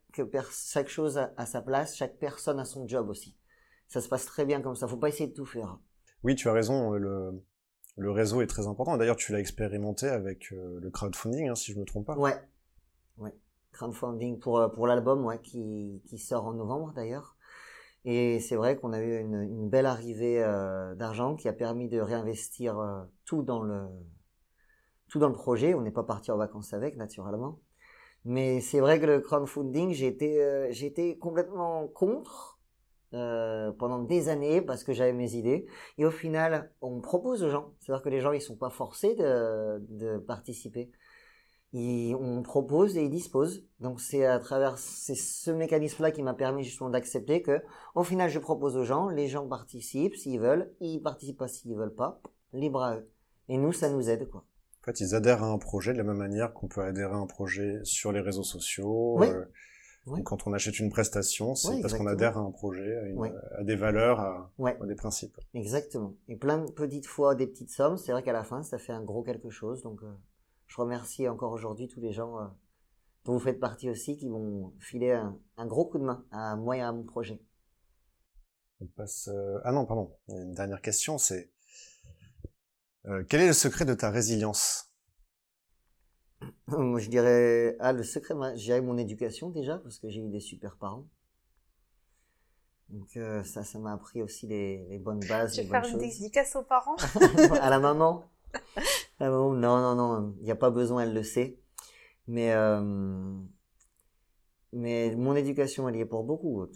chaque 0.51 0.89
chose 0.89 1.19
a, 1.19 1.33
a 1.37 1.47
sa 1.47 1.63
place, 1.63 1.97
chaque 1.97 2.19
personne 2.19 2.59
a 2.59 2.65
son 2.65 2.87
job 2.89 3.09
aussi. 3.09 3.37
Ça 3.89 4.01
se 4.01 4.09
passe 4.09 4.27
très 4.27 4.45
bien 4.45 4.61
comme 4.61 4.75
ça. 4.75 4.89
Faut 4.89 4.97
pas 4.97 5.09
essayer 5.09 5.29
de 5.29 5.35
tout 5.35 5.47
faire. 5.47 5.79
Oui, 6.23 6.35
tu 6.35 6.49
as 6.49 6.53
raison, 6.53 6.95
euh, 6.95 6.99
le, 6.99 7.43
le 7.97 8.11
réseau 8.11 8.41
est 8.43 8.47
très 8.47 8.67
important. 8.67 8.97
D'ailleurs, 8.97 9.17
tu 9.17 9.33
l'as 9.33 9.41
expérimenté 9.41 10.09
avec 10.09 10.53
euh, 10.53 10.79
le 10.81 10.91
crowdfunding, 10.91 11.49
hein, 11.49 11.55
si 11.55 11.73
je 11.73 11.79
me 11.79 11.85
trompe 11.85 12.07
pas. 12.07 12.17
Ouais, 12.17 12.37
ouais. 13.19 13.35
Crowdfunding 13.73 14.39
pour 14.41 14.59
euh, 14.59 14.69
pour 14.69 14.87
l'album, 14.87 15.25
ouais, 15.25 15.41
qui 15.41 16.03
qui 16.07 16.19
sort 16.19 16.47
en 16.47 16.55
novembre 16.55 16.93
d'ailleurs. 16.95 17.37
Et 18.05 18.41
c'est 18.41 18.57
vrai 18.57 18.77
qu'on 18.77 18.93
a 18.93 19.01
eu 19.01 19.19
une, 19.19 19.43
une 19.43 19.69
belle 19.69 19.87
arrivée 19.87 20.43
euh, 20.43 20.95
d'argent 20.95 21.37
qui 21.37 21.49
a 21.49 21.53
permis 21.53 21.89
de 21.89 22.01
réinvestir 22.01 22.79
euh, 22.79 23.03
tout 23.25 23.43
dans 23.43 23.63
le 23.63 23.87
tout 25.09 25.19
dans 25.19 25.29
le 25.29 25.35
projet. 25.35 25.75
On 25.75 25.83
n'est 25.83 25.91
pas 25.91 26.05
parti 26.05 26.31
en 26.31 26.37
vacances 26.37 26.73
avec, 26.73 26.97
naturellement. 26.97 27.61
Mais 28.25 28.61
c'est 28.61 28.81
vrai 28.81 29.01
que 29.01 29.07
le 29.07 29.21
crowdfunding, 29.21 30.03
été 30.03 30.43
euh, 30.43 30.71
été 30.71 31.19
complètement 31.19 31.89
contre 31.89 32.59
euh, 33.15 33.73
pendant 33.73 33.99
des 34.01 34.29
années 34.29 34.61
parce 34.63 34.85
que 34.85 34.93
j'avais 34.93 35.13
mes 35.13 35.35
idées. 35.35 35.67
Et 35.99 36.05
au 36.05 36.11
final, 36.11 36.73
on 36.83 37.01
propose 37.01 37.43
aux 37.43 37.51
gens. 37.51 37.73
C'est-à-dire 37.81 38.03
que 38.03 38.09
les 38.11 38.21
gens, 38.21 38.33
ils 38.33 38.43
sont 38.43 38.57
pas 38.57 38.71
forcés 38.71 39.15
de 39.17 39.79
de 39.89 40.19
participer. 40.19 40.91
Ils, 41.73 42.17
on 42.17 42.43
propose 42.43 42.97
et 42.97 43.05
ils 43.05 43.11
disposent. 43.11 43.65
Donc 43.79 44.01
c'est 44.01 44.25
à 44.27 44.39
travers 44.41 44.77
c'est 44.79 45.15
ce 45.15 45.51
mécanisme-là 45.51 46.11
qui 46.11 46.23
m'a 46.23 46.35
permis 46.35 46.65
justement 46.65 46.91
d'accepter 46.91 47.43
que 47.43 47.63
au 47.95 48.03
final 48.03 48.29
je 48.29 48.39
propose 48.39 48.77
aux 48.77 48.85
gens, 48.85 49.09
les 49.09 49.29
gens 49.29 49.47
participent 49.47 50.17
s'ils 50.17 50.41
veulent, 50.41 50.73
ils 50.81 51.01
participent 51.01 51.39
pas 51.39 51.49
s'ils 51.49 51.77
veulent 51.77 51.95
pas, 51.95 52.21
libre 52.53 52.83
à 52.83 52.97
eux. 52.97 53.09
Et 53.49 53.57
nous 53.57 53.73
ça 53.73 53.89
nous 53.89 54.11
aide 54.11 54.29
quoi. 54.29 54.45
En 54.81 54.85
fait, 54.85 55.01
ils 55.01 55.15
adhèrent 55.15 55.43
à 55.43 55.49
un 55.49 55.59
projet 55.59 55.93
de 55.93 55.99
la 55.99 56.05
même 56.05 56.17
manière 56.17 56.55
qu'on 56.55 56.69
peut 56.69 56.81
adhérer 56.83 57.13
à 57.13 57.17
un 57.17 57.27
projet 57.27 57.81
sur 57.85 58.13
les 58.13 58.21
réseaux 58.21 58.43
sociaux. 58.45 59.19
Oui. 59.19 59.29
euh, 59.29 59.45
Oui. 60.07 60.23
Quand 60.25 60.47
on 60.47 60.55
achète 60.55 60.79
une 60.81 60.89
prestation, 60.91 61.55
c'est 61.55 61.69
Oui, 61.69 61.83
parce 61.83 61.93
qu'on 61.93 62.07
adhère 62.07 62.39
à 62.39 62.41
un 62.41 62.51
projet, 62.51 62.97
à, 62.97 63.03
une- 63.07 63.39
à 63.59 63.63
des 63.63 63.77
valeurs, 63.77 64.19
à, 64.19 64.51
des 64.87 64.95
principes. 64.95 65.37
exactement. 65.53 66.15
Et 66.29 66.37
plein 66.37 66.57
de 66.65 66.71
petites 66.73 67.07
fois 67.07 67.35
des 67.35 67.47
petites 67.47 67.71
sommes, 67.71 67.99
c'est 67.99 68.11
vrai 68.13 68.23
qu'à 68.23 68.33
la 68.33 68.43
fin 68.43 68.63
ça 68.63 68.79
fait 68.79 68.93
un 68.95 69.05
gros 69.05 69.23
quelque 69.23 69.51
chose. 69.51 69.83
Donc 69.83 70.03
euh, 70.03 70.11
je 70.69 70.77
remercie 70.81 71.29
encore 71.29 71.53
aujourd'hui 71.53 71.87
tous 71.87 72.01
les 72.01 72.13
gens 72.13 72.39
euh, 72.41 72.45
dont 73.27 73.35
vous 73.35 73.39
faites 73.41 73.61
partie 73.61 73.91
aussi, 73.91 74.17
qui 74.17 74.31
vont 74.31 74.73
filer 74.79 75.13
un, 75.13 75.67
gros 75.67 75.85
coup 75.85 75.99
de 75.99 76.05
main 76.05 76.25
à 76.31 76.57
moi 76.57 76.79
et 76.79 76.81
à 76.81 76.91
mon 76.93 77.05
projet. 77.05 77.39
On 78.81 78.87
passe. 78.87 79.29
Euh, 79.29 79.59
ah 79.65 79.73
non, 79.73 79.85
pardon. 79.85 80.11
Une 80.29 80.55
dernière 80.55 80.81
question, 80.81 81.19
c'est 81.19 81.51
euh, 83.07 83.25
quel 83.29 83.41
est 83.41 83.47
le 83.49 83.53
secret 83.53 83.85
de 83.85 83.95
ta 83.95 84.11
résilience? 84.11 84.91
Je 86.69 87.09
dirais 87.09 87.77
ah 87.81 87.93
le 87.93 88.03
secret, 88.03 88.35
je 88.57 88.63
dirais 88.63 88.81
mon 88.81 88.97
éducation 88.97 89.51
déjà 89.51 89.79
parce 89.79 89.99
que 89.99 90.09
j'ai 90.09 90.21
eu 90.21 90.29
des 90.29 90.41
super 90.41 90.77
parents. 90.77 91.07
Donc 92.89 93.17
euh, 93.17 93.43
ça, 93.45 93.63
ça 93.63 93.79
m'a 93.79 93.93
appris 93.93 94.23
aussi 94.23 94.47
les, 94.47 94.99
bonnes 94.99 95.21
bases. 95.29 95.55
Tu 95.55 95.63
veux 95.63 95.69
faire 95.69 95.87
une 95.87 95.99
dédicace 95.99 96.57
aux 96.57 96.63
parents? 96.63 96.97
À 97.61 97.71
la 97.71 97.79
maman. 97.79 98.25
À 99.19 99.25
la 99.25 99.31
maman, 99.31 99.53
non, 99.53 99.79
non, 99.79 99.95
non, 99.95 100.35
il 100.39 100.45
n'y 100.45 100.51
a 100.51 100.57
pas 100.57 100.71
besoin, 100.71 101.03
elle 101.03 101.15
le 101.15 101.23
sait. 101.23 101.59
Mais 102.27 102.53
euh, 102.53 103.39
mais 104.73 105.15
mon 105.17 105.35
éducation, 105.35 105.89
elle 105.89 105.97
y 105.97 106.01
est 106.01 106.07
pour 106.07 106.25
beaucoup. 106.25 106.67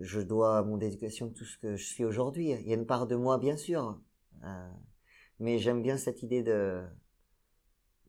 je 0.00 0.20
dois 0.20 0.58
à 0.58 0.62
mon 0.62 0.80
éducation 0.80 1.30
tout 1.30 1.44
ce 1.44 1.58
que 1.58 1.76
je 1.76 1.84
suis 1.84 2.04
aujourd'hui. 2.04 2.50
Il 2.50 2.68
y 2.68 2.72
a 2.72 2.76
une 2.76 2.86
part 2.86 3.06
de 3.06 3.14
moi, 3.14 3.38
bien 3.38 3.56
sûr. 3.56 4.00
Euh, 4.44 4.70
mais 5.40 5.58
j'aime 5.58 5.82
bien 5.82 5.96
cette 5.96 6.22
idée 6.22 6.42
de 6.42 6.82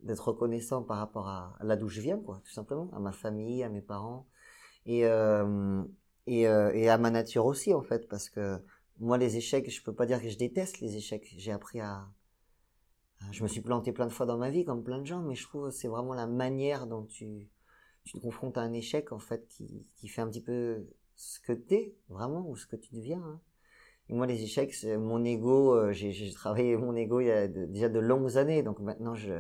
d'être 0.04 0.28
reconnaissant 0.28 0.84
par 0.84 0.98
rapport 0.98 1.28
à, 1.28 1.58
là 1.62 1.76
d'où 1.76 1.88
je 1.90 2.00
viens, 2.02 2.20
quoi, 2.20 2.40
tout 2.46 2.52
simplement, 2.52 2.90
à 2.94 3.00
ma 3.00 3.12
famille, 3.12 3.64
à 3.64 3.70
mes 3.70 3.82
parents. 3.82 4.28
Et, 4.86 5.06
euh, 5.06 5.84
et, 6.28 6.48
euh, 6.48 6.72
et, 6.74 6.90
à 6.90 6.98
ma 6.98 7.10
nature 7.12 7.46
aussi 7.46 7.74
en 7.74 7.82
fait 7.82 8.08
parce 8.08 8.30
que 8.30 8.60
moi 9.00 9.18
les 9.18 9.38
échecs 9.38 9.70
je 9.70 9.82
peux 9.84 9.94
pas 9.94 10.06
dire 10.06 10.22
que 10.22 10.30
je 10.30 10.38
déteste 10.38 10.80
les 10.80 10.96
échecs 10.96 11.34
j'ai 11.38 11.52
appris 11.52 11.80
à, 11.80 12.08
je 13.32 13.44
me 13.44 13.48
suis 13.48 13.62
planté 13.62 13.92
plein 13.92 14.06
de 14.08 14.12
fois 14.12 14.26
dans 14.26 14.38
ma 14.38 14.50
vie 14.50 14.66
comme 14.66 14.84
plein 14.84 15.00
de 15.00 15.06
gens 15.06 15.22
mais 15.22 15.36
je 15.36 15.44
trouve 15.44 15.72
c'est 15.72 15.88
vraiment 15.88 16.14
la 16.14 16.28
manière 16.28 16.88
dont 16.88 17.04
tu 17.04 17.50
tu 18.04 18.14
te 18.14 18.20
confrontes 18.20 18.58
à 18.58 18.62
un 18.62 18.74
échec 18.74 19.12
en 19.12 19.20
fait 19.20 19.48
qui, 19.48 19.88
qui 19.96 20.08
fait 20.08 20.22
un 20.22 20.30
petit 20.30 20.42
peu 20.42 20.88
ce 21.16 21.40
que 21.40 21.54
t'es 21.54 21.96
vraiment 22.10 22.48
ou 22.48 22.56
ce 22.56 22.68
que 22.68 22.76
tu 22.76 22.94
deviens 22.94 23.24
hein. 23.24 23.40
Et 24.10 24.14
moi 24.14 24.28
les 24.28 24.44
échecs 24.44 24.76
mon 24.84 25.24
ego 25.24 25.76
euh, 25.76 25.92
j'ai 25.92 26.32
travaillé 26.32 26.78
mon 26.78 26.96
ego 26.96 27.20
il 27.20 27.28
y 27.28 27.32
a 27.32 27.48
déjà 27.48 27.90
de 27.90 28.00
longues 28.00 28.38
années 28.38 28.64
donc 28.64 28.80
maintenant 28.80 29.16
je 29.16 29.34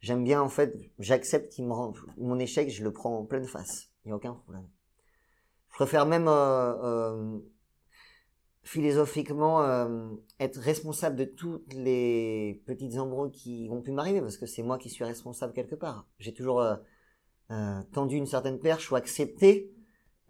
j'aime 0.00 0.24
bien 0.24 0.40
en 0.40 0.48
fait 0.48 0.76
j'accepte 0.98 1.52
qu'il 1.52 1.66
me 1.66 1.72
rend 1.72 1.92
mon 2.16 2.38
échec 2.38 2.70
je 2.70 2.82
le 2.82 2.92
prends 2.92 3.18
en 3.18 3.24
pleine 3.24 3.44
face 3.44 3.90
il 4.04 4.08
y 4.08 4.12
a 4.12 4.16
aucun 4.16 4.34
problème 4.34 4.66
je 5.70 5.76
préfère 5.76 6.06
même 6.06 6.28
euh, 6.28 6.74
euh, 6.82 7.38
philosophiquement 8.62 9.62
euh, 9.62 10.08
être 10.38 10.58
responsable 10.60 11.16
de 11.16 11.24
toutes 11.24 11.72
les 11.72 12.62
petites 12.66 12.98
embrouilles 12.98 13.30
qui 13.30 13.68
ont 13.70 13.80
pu 13.80 13.92
m'arriver 13.92 14.20
parce 14.20 14.36
que 14.36 14.46
c'est 14.46 14.62
moi 14.62 14.78
qui 14.78 14.90
suis 14.90 15.04
responsable 15.04 15.52
quelque 15.52 15.74
part. 15.74 16.06
J'ai 16.18 16.34
toujours 16.34 16.64
tendu 17.92 18.14
une 18.14 18.26
certaine 18.26 18.60
perche 18.60 18.92
ou 18.92 18.96
accepté 18.96 19.72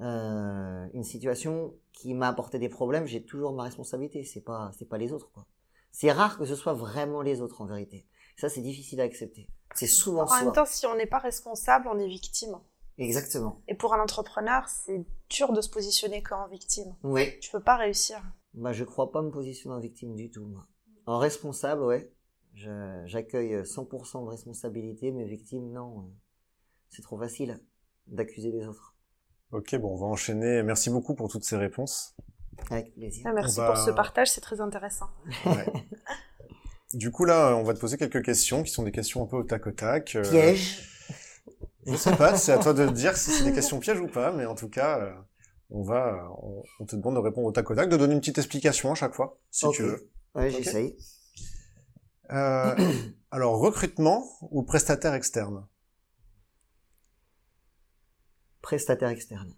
une 0.01 1.05
situation 1.05 1.75
qui 1.93 2.15
m'a 2.15 2.29
apporté 2.29 2.59
des 2.59 2.69
problèmes. 2.69 3.07
J'ai 3.07 3.25
toujours 3.25 3.53
ma 3.53 3.65
responsabilité. 3.65 4.25
C'est 4.25 4.41
pas 4.41 4.73
c'est 4.77 4.89
pas 4.89 4.99
les 4.99 5.13
autres 5.13 5.31
quoi. 5.31 5.47
C'est 5.93 6.11
rare 6.11 6.39
que 6.39 6.45
ce 6.45 6.55
soit 6.55 6.73
vraiment 6.73 7.23
les 7.23 7.41
autres 7.41 7.61
en 7.61 7.67
vérité. 7.67 8.07
Ça 8.37 8.49
c'est 8.49 8.63
difficile 8.63 9.01
à 9.01 9.05
accepter. 9.05 9.49
C'est 9.75 9.87
souvent. 9.87 10.25
En 10.25 10.45
même 10.45 10.53
temps, 10.53 10.65
si 10.67 10.87
on 10.87 10.97
n'est 10.97 11.07
pas 11.07 11.19
responsable, 11.19 11.89
on 11.89 11.99
est 11.99 12.09
victime. 12.09 12.59
Exactement. 12.99 13.63
Et 13.69 13.75
pour 13.75 13.95
un 13.95 14.03
entrepreneur, 14.03 14.69
c'est 14.69 15.05
dur 15.31 15.53
de 15.53 15.61
se 15.61 15.71
positionner 15.71 16.23
qu'en 16.23 16.49
victime. 16.49 16.95
Oui. 17.03 17.39
Tu 17.41 17.51
peux 17.51 17.63
pas 17.63 17.77
réussir. 17.77 18.21
Bah, 18.53 18.73
je 18.73 18.85
crois 18.85 19.11
pas 19.11 19.23
me 19.23 19.31
positionner 19.31 19.77
en 19.77 19.81
victime 19.81 20.15
du 20.15 20.31
tout, 20.31 20.45
moi. 20.45 20.67
En 21.07 21.19
responsable, 21.19 21.83
ouais. 21.83 22.13
J'accueille 22.53 23.63
100% 23.63 24.25
de 24.25 24.29
responsabilité, 24.29 25.13
mais 25.13 25.25
victime, 25.25 25.71
non. 25.71 26.11
C'est 26.91 27.03
trop 27.03 27.19
facile 27.19 27.61
d'accuser 28.07 28.51
les 28.51 28.67
autres. 28.67 28.97
Ok, 29.53 29.75
bon, 29.77 29.95
on 29.95 29.97
va 29.97 30.07
enchaîner. 30.07 30.63
Merci 30.63 30.91
beaucoup 30.91 31.15
pour 31.15 31.29
toutes 31.29 31.45
ces 31.45 31.57
réponses. 31.57 32.15
Avec 32.71 32.95
plaisir. 32.95 33.25
Ah, 33.27 33.33
merci 33.33 33.61
pour 33.61 33.77
ce 33.77 33.91
partage, 33.91 34.31
c'est 34.31 34.41
très 34.41 34.61
intéressant. 34.61 35.09
Ouais. 35.47 35.67
du 36.95 37.11
coup, 37.11 37.25
là, 37.25 37.57
on 37.57 37.65
va 37.65 37.75
te 37.75 37.81
poser 37.81 37.97
quelques 37.97 38.23
questions 38.25 38.63
qui 38.63 38.71
sont 38.71 38.83
des 38.83 38.93
questions 38.93 39.23
un 39.23 39.27
peu 39.27 39.37
au 39.37 39.43
tac 39.43 39.67
au 39.67 39.73
tac. 39.73 40.15
Euh, 40.15 40.23
Piège. 40.23 40.87
Je 41.87 41.97
sais 41.97 42.15
pas, 42.15 42.37
c'est 42.37 42.53
à 42.53 42.59
toi 42.59 42.75
de 42.75 42.87
dire 42.91 43.17
si 43.17 43.31
c'est 43.31 43.45
des 43.45 43.53
questions 43.53 43.81
pièges 43.81 44.01
ou 44.01 44.07
pas, 44.07 44.33
mais 44.33 44.47
en 44.47 44.55
tout 44.55 44.69
cas, 44.69 45.01
euh, 45.01 45.13
on 45.71 45.83
va, 45.83 46.29
on, 46.79 46.85
te 46.85 46.95
demande 46.95 47.15
de 47.15 47.21
répondre 47.21 47.49
au 47.49 47.53
tac 47.53 47.69
au 47.71 47.75
tac, 47.75 47.89
de 47.89 47.97
donner 47.97 48.15
une 48.15 48.21
petite 48.21 48.39
explication 48.39 48.93
à 48.93 48.95
chaque 48.95 49.15
fois, 49.15 49.39
si 49.51 49.67
tu 49.71 49.83
veux. 49.83 50.11
Ouais, 50.35 50.51
j'essaye. 50.51 50.97
Euh, 52.33 52.77
alors, 53.31 53.59
recrutement 53.59 54.25
ou 54.43 54.63
prestataire 54.63 55.15
externe? 55.15 55.67
Prestataire 58.63 59.09
externe. 59.09 59.55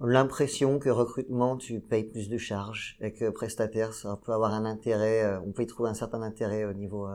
L'impression 0.00 0.78
que 0.78 0.90
recrutement, 0.90 1.56
tu 1.56 1.80
payes 1.80 2.04
plus 2.04 2.28
de 2.28 2.36
charges 2.38 2.96
et 3.00 3.12
que 3.12 3.30
prestataire, 3.30 3.94
ça 3.94 4.16
peut 4.16 4.32
avoir 4.32 4.52
un 4.52 4.64
intérêt, 4.64 5.22
euh, 5.22 5.40
on 5.40 5.52
peut 5.52 5.62
y 5.62 5.66
trouver 5.66 5.90
un 5.90 5.94
certain 5.94 6.22
intérêt 6.22 6.64
au 6.64 6.72
niveau 6.72 7.06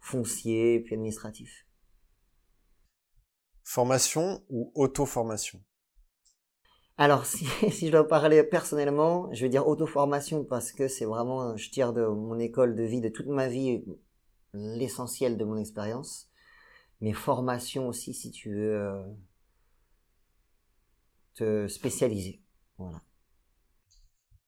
foncier 0.00 0.74
et 0.74 0.80
puis 0.80 0.94
administratif. 0.94 1.66
Formation 3.62 4.42
ou 4.48 4.72
auto-formation? 4.74 5.60
Alors, 6.96 7.24
si, 7.24 7.44
si, 7.70 7.86
je 7.86 7.92
dois 7.92 8.06
parler 8.06 8.42
personnellement, 8.42 9.32
je 9.32 9.42
vais 9.42 9.48
dire 9.48 9.66
auto-formation 9.66 10.44
parce 10.44 10.72
que 10.72 10.88
c'est 10.88 11.04
vraiment, 11.04 11.56
je 11.56 11.70
tire 11.70 11.92
de 11.92 12.04
mon 12.04 12.38
école 12.38 12.74
de 12.74 12.82
vie, 12.82 13.00
de 13.00 13.08
toute 13.08 13.28
ma 13.28 13.48
vie, 13.48 13.84
l'essentiel 14.52 15.36
de 15.36 15.44
mon 15.44 15.56
expérience. 15.56 16.29
Mais 17.00 17.12
formation 17.12 17.88
aussi, 17.88 18.12
si 18.14 18.30
tu 18.30 18.54
veux 18.54 18.76
euh, 18.76 19.02
te 21.34 21.68
spécialiser. 21.68 22.42
Voilà. 22.78 23.02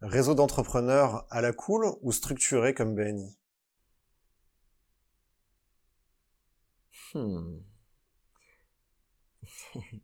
Réseau 0.01 0.35
d'entrepreneurs 0.35 1.27
à 1.31 1.41
la 1.41 1.53
cool 1.53 1.87
ou 2.03 2.13
structuré 2.13 2.75
comme 2.75 2.95
BNI 2.95 3.37
Hmm. 7.15 7.61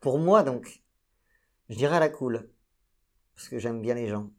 Pour 0.00 0.18
moi, 0.18 0.42
donc, 0.42 0.82
je 1.68 1.76
dirais 1.76 1.96
à 1.96 2.00
la 2.00 2.08
cool. 2.08 2.50
Parce 3.34 3.48
que 3.48 3.58
j'aime 3.58 3.82
bien 3.82 3.94
les 3.94 4.06
gens. 4.08 4.30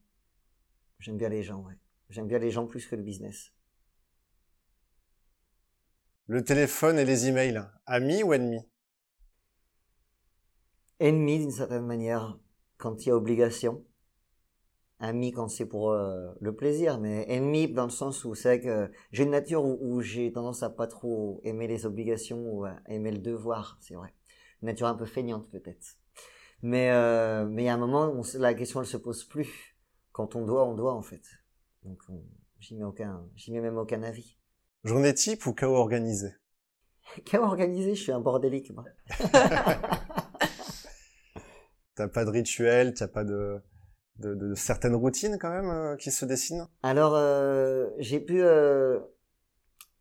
J'aime 1.00 1.18
bien 1.18 1.30
les 1.30 1.44
gens, 1.44 1.62
ouais. 1.64 1.78
J'aime 2.10 2.28
bien 2.28 2.40
les 2.40 2.52
gens 2.52 2.66
plus 2.66 2.86
que 2.86 2.96
le 2.96 3.04
business. 3.04 3.52
Le 6.32 6.46
téléphone 6.46 6.98
et 6.98 7.04
les 7.04 7.28
emails, 7.28 7.62
amis 7.86 8.24
ou 8.24 8.32
ennemis 8.32 8.66
Ennemis 11.02 11.40
d'une 11.40 11.52
certaine 11.52 11.86
manière, 11.86 12.40
quand 12.78 13.06
il 13.06 13.10
y 13.10 13.12
a 13.12 13.18
obligation 13.18 13.84
ami 15.00 15.34
quand 15.34 15.50
c'est 15.50 15.66
pour 15.66 15.92
euh, 15.92 16.32
le 16.40 16.56
plaisir, 16.56 17.02
mais 17.02 17.26
ennemi 17.28 17.68
dans 17.68 17.84
le 17.84 17.90
sens 17.90 18.24
où 18.24 18.34
c'est 18.34 18.62
que 18.62 18.90
j'ai 19.12 19.24
une 19.24 19.32
nature 19.32 19.66
où, 19.66 20.00
j'ai 20.02 20.32
tendance 20.32 20.64
à 20.64 20.70
pas 20.70 20.88
trop 20.88 21.42
aimer 21.44 21.68
les 21.68 21.86
obligations 21.86 22.40
ou 22.50 22.64
à 22.64 22.78
aimer 22.88 23.12
le 23.12 23.18
devoir, 23.18 23.78
c'est 23.82 23.96
vrai. 23.96 24.14
Une 24.62 24.68
nature 24.68 24.88
un 24.88 24.96
peu 24.96 25.06
feignante 25.06 25.50
peut-être. 25.50 25.98
Mais 26.62 26.92
euh, 26.92 27.46
mais 27.46 27.64
il 27.64 27.66
y 27.66 27.70
a 27.70 27.74
un 27.74 27.78
moment 27.78 28.08
où 28.08 28.24
la 28.36 28.54
question 28.54 28.80
elle 28.80 28.88
se 28.88 28.96
pose 28.96 29.26
plus. 29.26 29.76
Quand 30.14 30.38
on 30.38 30.46
doit, 30.46 30.66
on 30.66 30.76
doit 30.76 30.94
en 30.94 31.02
fait. 31.02 31.24
Donc 31.84 32.00
j'y 32.62 32.78
mets 32.78 32.86
aucun, 32.86 33.28
j'y 33.36 33.52
mets 33.52 33.60
même 33.60 33.78
aucun 33.78 34.02
avis. 34.02 34.38
Journée 34.84 35.14
type 35.14 35.46
ou 35.46 35.54
chaos 35.54 35.76
organisé? 35.76 36.34
Chaos 37.26 37.44
organisé, 37.44 37.96
je 37.96 38.02
suis 38.02 38.12
un 38.12 38.20
bordélique 38.20 38.72
moi. 38.72 38.86
t'as 41.96 42.08
pas 42.08 42.26
de 42.26 42.30
rituel, 42.30 42.94
t'as 42.94 43.08
pas 43.08 43.24
de 43.24 43.62
de, 44.22 44.54
certaines 44.56 44.96
routines 44.96 45.38
quand 45.40 45.50
même 45.50 45.70
euh, 45.70 45.96
qui 45.96 46.12
se 46.12 46.26
dessinent? 46.26 46.68
Alors, 46.84 47.14
euh, 47.16 47.90
j'ai 47.98 48.20
pu, 48.20 48.42
euh, 48.42 49.00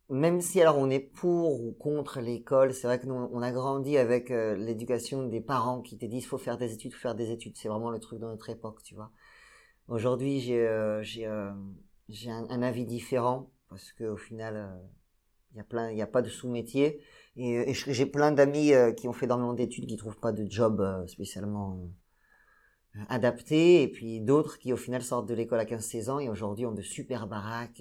même 0.09 0.41
si 0.41 0.61
alors 0.61 0.79
on 0.79 0.91
est 0.91 1.01
pour 1.01 1.65
ou 1.65 1.73
contre 1.73 2.21
l'école, 2.21 2.75
c'est 2.75 2.87
vrai 2.87 2.99
que 2.99 3.07
nous 3.07 3.15
on 3.15 3.43
a 3.43 3.51
grandi 3.53 3.97
avec 3.97 4.31
l'éducation 4.31 5.27
des 5.27 5.41
parents 5.41 5.81
qui 5.81 5.99
te 5.99 6.07
disent 6.07 6.27
faut 6.27 6.39
faire 6.39 6.59
des 6.59 6.73
études, 6.73 6.93
faut 6.93 7.01
faire 7.01 7.15
des 7.15 7.31
études. 7.31 7.57
C'est 7.57 7.69
vraiment 7.69 7.91
le 7.91 8.01
truc 8.01 8.21
de 8.21 8.27
notre 8.27 8.51
époque, 8.51 8.83
tu 8.83 8.95
vois. 8.95 9.11
Aujourd'hui, 9.89 10.41
j'ai 10.41 10.67
j'ai 11.03 11.31
j'ai 12.09 12.31
un, 12.31 12.63
avis 12.63 12.87
différent 12.87 13.51
parce 13.71 13.93
que 13.93 14.05
au 14.05 14.17
final, 14.17 14.81
il 15.53 15.59
y 15.59 15.61
a 15.61 15.65
plein, 15.65 15.91
il 15.91 15.97
y 15.99 16.03
a 16.03 16.07
pas 16.07 16.23
de 16.23 16.29
sous-métier. 16.29 17.01
Et, 17.37 17.71
et 17.71 17.75
j'ai 17.75 18.07
plein 18.07 18.33
d'amis 18.33 18.73
qui 18.97 19.09
ont 19.09 19.13
fait 19.13 19.27
énormément 19.27 19.55
d'études 19.55 19.87
qui 19.87 19.97
trouvent 19.97 20.19
pas 20.19 20.33
de 20.33 20.45
job 20.51 20.85
spécialement 21.07 21.89
adaptés 23.09 23.83
et 23.83 23.89
puis 23.89 24.21
d'autres 24.21 24.59
qui 24.59 24.73
au 24.73 24.77
final 24.77 25.03
sortent 25.03 25.29
de 25.29 25.35
l'école 25.35 25.61
à 25.61 25.65
15-16 25.65 26.11
ans 26.11 26.19
et 26.19 26.29
aujourd'hui 26.29 26.67
ont 26.67 26.73
de 26.73 26.83
super 26.83 27.29
baraques 27.29 27.81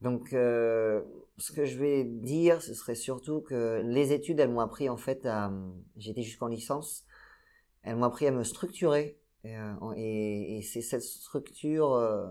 donc 0.00 0.32
euh, 0.32 1.02
ce 1.36 1.52
que 1.52 1.66
je 1.66 1.78
vais 1.78 2.04
dire 2.04 2.62
ce 2.62 2.72
serait 2.72 2.94
surtout 2.94 3.42
que 3.42 3.82
les 3.84 4.14
études 4.14 4.40
elles 4.40 4.48
m'ont 4.48 4.60
appris 4.60 4.88
en 4.88 4.96
fait 4.96 5.26
à 5.26 5.52
j'étais 5.98 6.22
jusqu'en 6.22 6.46
licence 6.46 7.04
elles 7.84 7.96
m'ont 7.96 8.06
appris 8.06 8.26
à 8.26 8.32
me 8.32 8.44
structurer. 8.44 9.18
Et, 9.44 9.56
euh, 9.56 10.60
c'est 10.62 10.80
cette 10.80 11.02
structure 11.02 11.92
euh, 11.92 12.26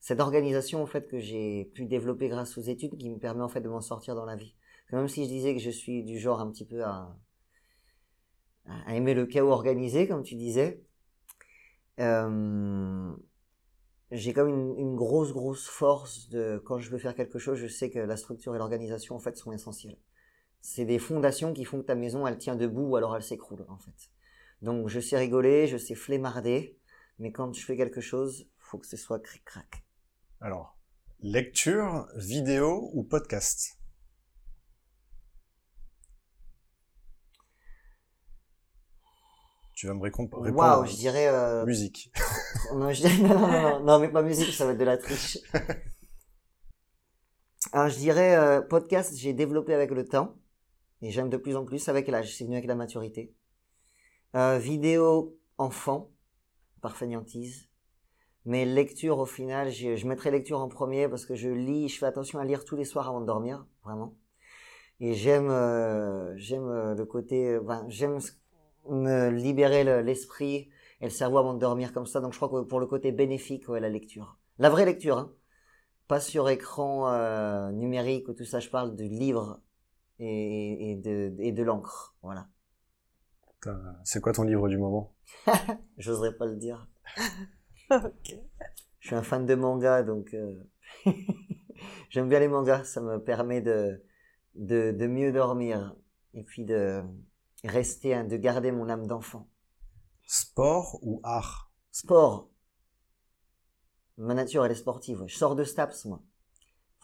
cette 0.00 0.20
organisation 0.20 0.82
en 0.82 0.86
fait 0.86 1.08
que 1.08 1.18
j'ai 1.18 1.70
pu 1.74 1.86
développer 1.86 2.28
grâce 2.28 2.56
aux 2.58 2.62
études 2.62 2.96
qui 2.96 3.10
me 3.10 3.18
permet 3.18 3.42
en 3.42 3.48
fait 3.48 3.60
de 3.60 3.68
m'en 3.68 3.80
sortir 3.80 4.14
dans 4.14 4.24
la 4.24 4.36
vie 4.36 4.54
Même 4.92 5.08
si 5.08 5.24
je 5.24 5.28
disais 5.28 5.54
que 5.54 5.60
je 5.60 5.70
suis 5.70 6.04
du 6.04 6.18
genre 6.18 6.40
un 6.40 6.50
petit 6.50 6.64
peu 6.64 6.84
à, 6.84 7.16
à 8.66 8.94
aimer 8.94 9.14
le 9.14 9.26
chaos 9.26 9.50
organisé, 9.50 10.08
comme 10.08 10.22
tu 10.22 10.34
disais, 10.34 10.82
euh, 12.00 13.12
j'ai 14.10 14.32
comme 14.32 14.48
une, 14.48 14.78
une, 14.78 14.96
grosse, 14.96 15.32
grosse 15.32 15.66
force 15.66 16.28
de 16.28 16.60
quand 16.64 16.78
je 16.78 16.90
veux 16.90 16.98
faire 16.98 17.14
quelque 17.14 17.38
chose, 17.38 17.58
je 17.58 17.66
sais 17.66 17.90
que 17.90 17.98
la 17.98 18.16
structure 18.16 18.54
et 18.54 18.58
l'organisation, 18.58 19.16
en 19.16 19.18
fait, 19.18 19.36
sont 19.36 19.52
essentielles. 19.52 19.98
C'est 20.60 20.84
des 20.84 20.98
fondations 20.98 21.52
qui 21.52 21.64
font 21.64 21.80
que 21.80 21.86
ta 21.86 21.94
maison, 21.94 22.26
elle 22.26 22.38
tient 22.38 22.56
debout 22.56 22.88
ou 22.88 22.96
alors 22.96 23.16
elle 23.16 23.22
s'écroule, 23.22 23.64
en 23.68 23.78
fait. 23.78 24.10
Donc, 24.62 24.88
je 24.88 25.00
sais 25.00 25.16
rigoler, 25.16 25.66
je 25.66 25.76
sais 25.76 25.94
flémarder, 25.94 26.78
mais 27.18 27.32
quand 27.32 27.52
je 27.52 27.64
fais 27.64 27.76
quelque 27.76 28.00
chose, 28.00 28.46
faut 28.58 28.78
que 28.78 28.86
ce 28.86 28.96
soit 28.96 29.20
cric-crac. 29.20 29.85
Alors, 30.40 30.76
lecture, 31.20 32.08
vidéo 32.14 32.90
ou 32.92 33.04
podcast? 33.04 33.78
Tu 39.74 39.86
vas 39.86 39.94
me 39.94 40.02
répondre. 40.02 40.50
Waouh, 40.50 40.84
je 40.86 40.96
dirais. 40.96 41.28
Euh... 41.28 41.64
Musique. 41.64 42.12
non, 42.74 42.92
je 42.92 43.00
dirais... 43.00 43.16
non, 43.18 43.38
non, 43.38 43.62
non, 43.62 43.84
non, 43.84 43.98
mais 43.98 44.08
pas 44.08 44.22
musique, 44.22 44.52
ça 44.52 44.66
va 44.66 44.72
être 44.72 44.78
de 44.78 44.84
la 44.84 44.98
triche. 44.98 45.38
Alors, 47.72 47.88
je 47.88 47.96
dirais 47.96 48.36
euh, 48.36 48.60
podcast, 48.60 49.16
j'ai 49.16 49.32
développé 49.32 49.72
avec 49.72 49.90
le 49.90 50.04
temps 50.04 50.36
et 51.00 51.10
j'aime 51.10 51.30
de 51.30 51.38
plus 51.38 51.56
en 51.56 51.64
plus 51.64 51.88
avec 51.88 52.08
l'âge. 52.08 52.36
C'est 52.36 52.44
venu 52.44 52.56
avec 52.56 52.66
la 52.66 52.74
maturité. 52.74 53.34
Euh, 54.34 54.58
vidéo 54.58 55.38
enfant, 55.56 56.10
par 56.82 56.96
fainéantise. 56.96 57.70
Mais 58.46 58.64
lecture, 58.64 59.18
au 59.18 59.26
final, 59.26 59.70
je, 59.70 59.96
je 59.96 60.06
mettrai 60.06 60.30
lecture 60.30 60.60
en 60.60 60.68
premier 60.68 61.08
parce 61.08 61.26
que 61.26 61.34
je 61.34 61.48
lis, 61.48 61.88
je 61.88 61.98
fais 61.98 62.06
attention 62.06 62.38
à 62.38 62.44
lire 62.44 62.64
tous 62.64 62.76
les 62.76 62.84
soirs 62.84 63.08
avant 63.08 63.20
de 63.20 63.26
dormir, 63.26 63.66
vraiment. 63.84 64.14
Et 65.00 65.14
j'aime, 65.14 65.50
euh, 65.50 66.32
j'aime 66.36 66.68
euh, 66.68 66.94
le 66.94 67.04
côté, 67.04 67.58
ben, 67.60 67.84
j'aime 67.88 68.18
me 68.88 69.30
libérer 69.30 70.02
l'esprit 70.02 70.70
et 71.00 71.04
le 71.04 71.10
cerveau 71.10 71.38
avant 71.38 71.54
de 71.54 71.58
dormir 71.58 71.92
comme 71.92 72.06
ça. 72.06 72.20
Donc 72.20 72.32
je 72.32 72.38
crois 72.38 72.48
que 72.48 72.66
pour 72.66 72.80
le 72.80 72.86
côté 72.86 73.12
bénéfique, 73.12 73.68
ouais, 73.68 73.80
la 73.80 73.88
lecture. 73.88 74.38
La 74.58 74.70
vraie 74.70 74.86
lecture, 74.86 75.18
hein. 75.18 75.32
Pas 76.08 76.20
sur 76.20 76.48
écran 76.48 77.12
euh, 77.12 77.72
numérique 77.72 78.28
ou 78.28 78.32
tout 78.32 78.44
ça, 78.44 78.60
je 78.60 78.70
parle 78.70 78.94
de 78.94 79.02
livres 79.02 79.60
et, 80.20 80.92
et 80.92 80.94
de, 80.94 81.34
et 81.40 81.50
de 81.50 81.62
l'encre. 81.64 82.14
Voilà. 82.22 82.46
C'est 84.04 84.20
quoi 84.20 84.32
ton 84.32 84.44
livre 84.44 84.68
du 84.68 84.78
moment? 84.78 85.12
J'oserais 85.98 86.36
pas 86.36 86.46
le 86.46 86.54
dire. 86.54 86.86
Je 89.00 89.08
suis 89.08 89.14
un 89.14 89.22
fan 89.22 89.46
de 89.46 89.54
manga, 89.54 90.02
donc 90.02 90.34
euh... 90.34 90.54
j'aime 92.10 92.28
bien 92.28 92.40
les 92.40 92.48
mangas. 92.48 92.84
Ça 92.84 93.00
me 93.00 93.22
permet 93.22 93.60
de, 93.60 94.02
de, 94.54 94.92
de 94.92 95.06
mieux 95.06 95.32
dormir 95.32 95.94
et 96.34 96.42
puis 96.42 96.64
de, 96.64 97.02
rester, 97.64 98.22
de 98.24 98.36
garder 98.36 98.72
mon 98.72 98.88
âme 98.88 99.06
d'enfant. 99.06 99.48
Sport 100.26 100.98
ou 101.02 101.20
art? 101.22 101.70
Sport. 101.92 102.48
Ma 104.18 104.34
nature, 104.34 104.64
elle 104.64 104.72
est 104.72 104.76
sportive. 104.76 105.24
Je 105.26 105.36
sors 105.36 105.54
de 105.54 105.64
STAPS, 105.64 106.06
moi. 106.06 106.22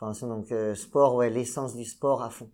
Enfin, 0.01 0.27
donc, 0.27 0.51
euh, 0.51 0.75
sport, 0.75 1.14
ouais, 1.14 1.31
l'essence 1.31 1.77
du 1.77 1.85
sport 1.85 2.23
à 2.23 2.31
fond. 2.31 2.51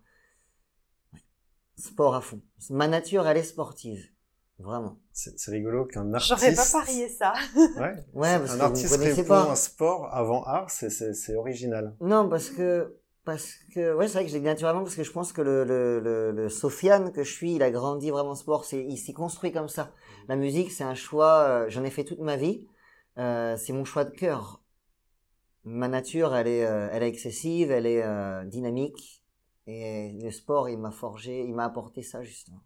Sport 1.76 2.16
à 2.16 2.20
fond. 2.20 2.42
Ma 2.70 2.88
nature, 2.88 3.26
elle 3.26 3.36
est 3.38 3.42
sportive. 3.44 4.10
Vraiment. 4.58 4.98
C'est 5.12 5.50
rigolo 5.50 5.84
qu'un 5.86 6.12
artiste. 6.12 6.28
J'aurais 6.40 6.54
pas 6.54 6.66
parié 6.72 7.08
ça. 7.08 7.32
ouais. 7.56 7.94
Ouais, 8.12 8.38
parce 8.38 8.52
un 8.54 8.58
que 8.58 8.62
artiste 8.62 8.86
vous 8.92 8.98
connaissez 8.98 9.24
pas. 9.24 9.50
un 9.50 9.54
sport 9.54 10.08
avant 10.12 10.42
art, 10.42 10.68
c'est 10.70 11.36
original. 11.36 11.94
Non, 12.00 12.28
parce 12.28 12.50
que 12.50 12.96
parce 13.24 13.52
que 13.74 13.94
ouais 13.94 14.08
c'est 14.08 14.14
vrai 14.14 14.22
que 14.24 14.30
je 14.30 14.34
l'ai 14.34 14.40
dit 14.40 14.46
naturellement 14.46 14.82
parce 14.84 14.94
que 14.96 15.02
je 15.04 15.12
pense 15.12 15.34
que 15.34 15.42
le 15.42 15.62
le 15.62 16.00
le, 16.00 16.30
le 16.32 16.48
Sofiane 16.48 17.12
que 17.12 17.22
je 17.24 17.30
suis 17.30 17.56
il 17.56 17.62
a 17.62 17.70
grandi 17.70 18.10
vraiment 18.10 18.34
sport 18.34 18.64
c'est 18.64 18.82
il 18.82 18.96
s'est 18.96 19.12
construit 19.12 19.52
comme 19.52 19.68
ça 19.68 19.92
la 20.28 20.36
musique 20.36 20.72
c'est 20.72 20.82
un 20.84 20.94
choix 20.94 21.40
euh, 21.40 21.66
j'en 21.68 21.84
ai 21.84 21.90
fait 21.90 22.04
toute 22.04 22.20
ma 22.20 22.36
vie 22.36 22.66
euh, 23.18 23.54
c'est 23.58 23.74
mon 23.74 23.84
choix 23.84 24.04
de 24.04 24.12
cœur 24.16 24.62
ma 25.64 25.88
nature 25.88 26.34
elle 26.34 26.46
est 26.48 26.64
euh, 26.64 26.88
elle 26.90 27.02
est 27.02 27.08
excessive 27.08 27.70
elle 27.70 27.84
est 27.84 28.02
euh, 28.02 28.44
dynamique 28.46 29.22
et 29.66 30.18
le 30.22 30.30
sport 30.30 30.70
il 30.70 30.78
m'a 30.78 30.90
forgé 30.90 31.44
il 31.44 31.54
m'a 31.54 31.66
apporté 31.66 32.02
ça 32.02 32.22
justement 32.22 32.62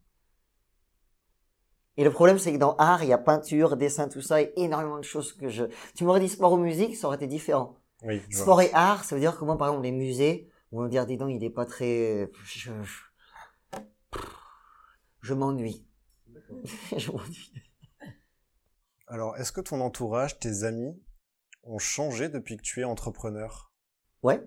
et 1.97 2.05
le 2.05 2.11
problème 2.11 2.39
c'est 2.39 2.53
que 2.53 2.59
dans 2.59 2.75
art 2.77 3.03
il 3.03 3.11
y 3.11 3.13
a 3.13 3.19
peinture 3.19 3.77
dessin 3.77 4.09
tout 4.09 4.23
ça 4.23 4.41
et 4.41 4.53
énormément 4.57 4.99
de 4.99 5.05
choses 5.05 5.33
que 5.33 5.49
je 5.49 5.65
tu 5.95 6.05
m'aurais 6.05 6.21
dit 6.21 6.29
sport 6.29 6.53
ou 6.53 6.57
musique 6.57 6.97
ça 6.97 7.07
aurait 7.07 7.17
été 7.17 7.27
différent 7.27 7.83
oui, 8.03 8.19
vois. 8.31 8.43
Sport 8.43 8.63
et 8.63 8.71
art, 8.73 9.05
ça 9.05 9.15
veut 9.15 9.21
dire 9.21 9.39
que 9.39 9.45
moi, 9.45 9.57
par 9.57 9.69
exemple, 9.69 9.85
les 9.85 9.93
musées, 9.93 10.51
on 10.73 10.83
va 10.83 10.89
dire, 10.89 11.07
dis 11.07 11.17
donc, 11.17 11.31
il 11.31 11.43
est 11.45 11.51
pas 11.51 11.65
très, 11.65 12.31
je, 12.45 12.73
je, 12.83 13.79
je 15.21 15.35
m'ennuie. 15.35 15.87
je 16.97 17.13
m'ennuie. 17.13 17.53
Alors, 19.07 19.37
est-ce 19.37 19.53
que 19.53 19.61
ton 19.61 19.81
entourage, 19.81 20.39
tes 20.39 20.65
amis, 20.65 21.01
ont 21.63 21.79
changé 21.79 22.29
depuis 22.29 22.57
que 22.57 22.63
tu 22.63 22.81
es 22.81 22.85
entrepreneur? 22.85 23.73
Ouais. 24.23 24.43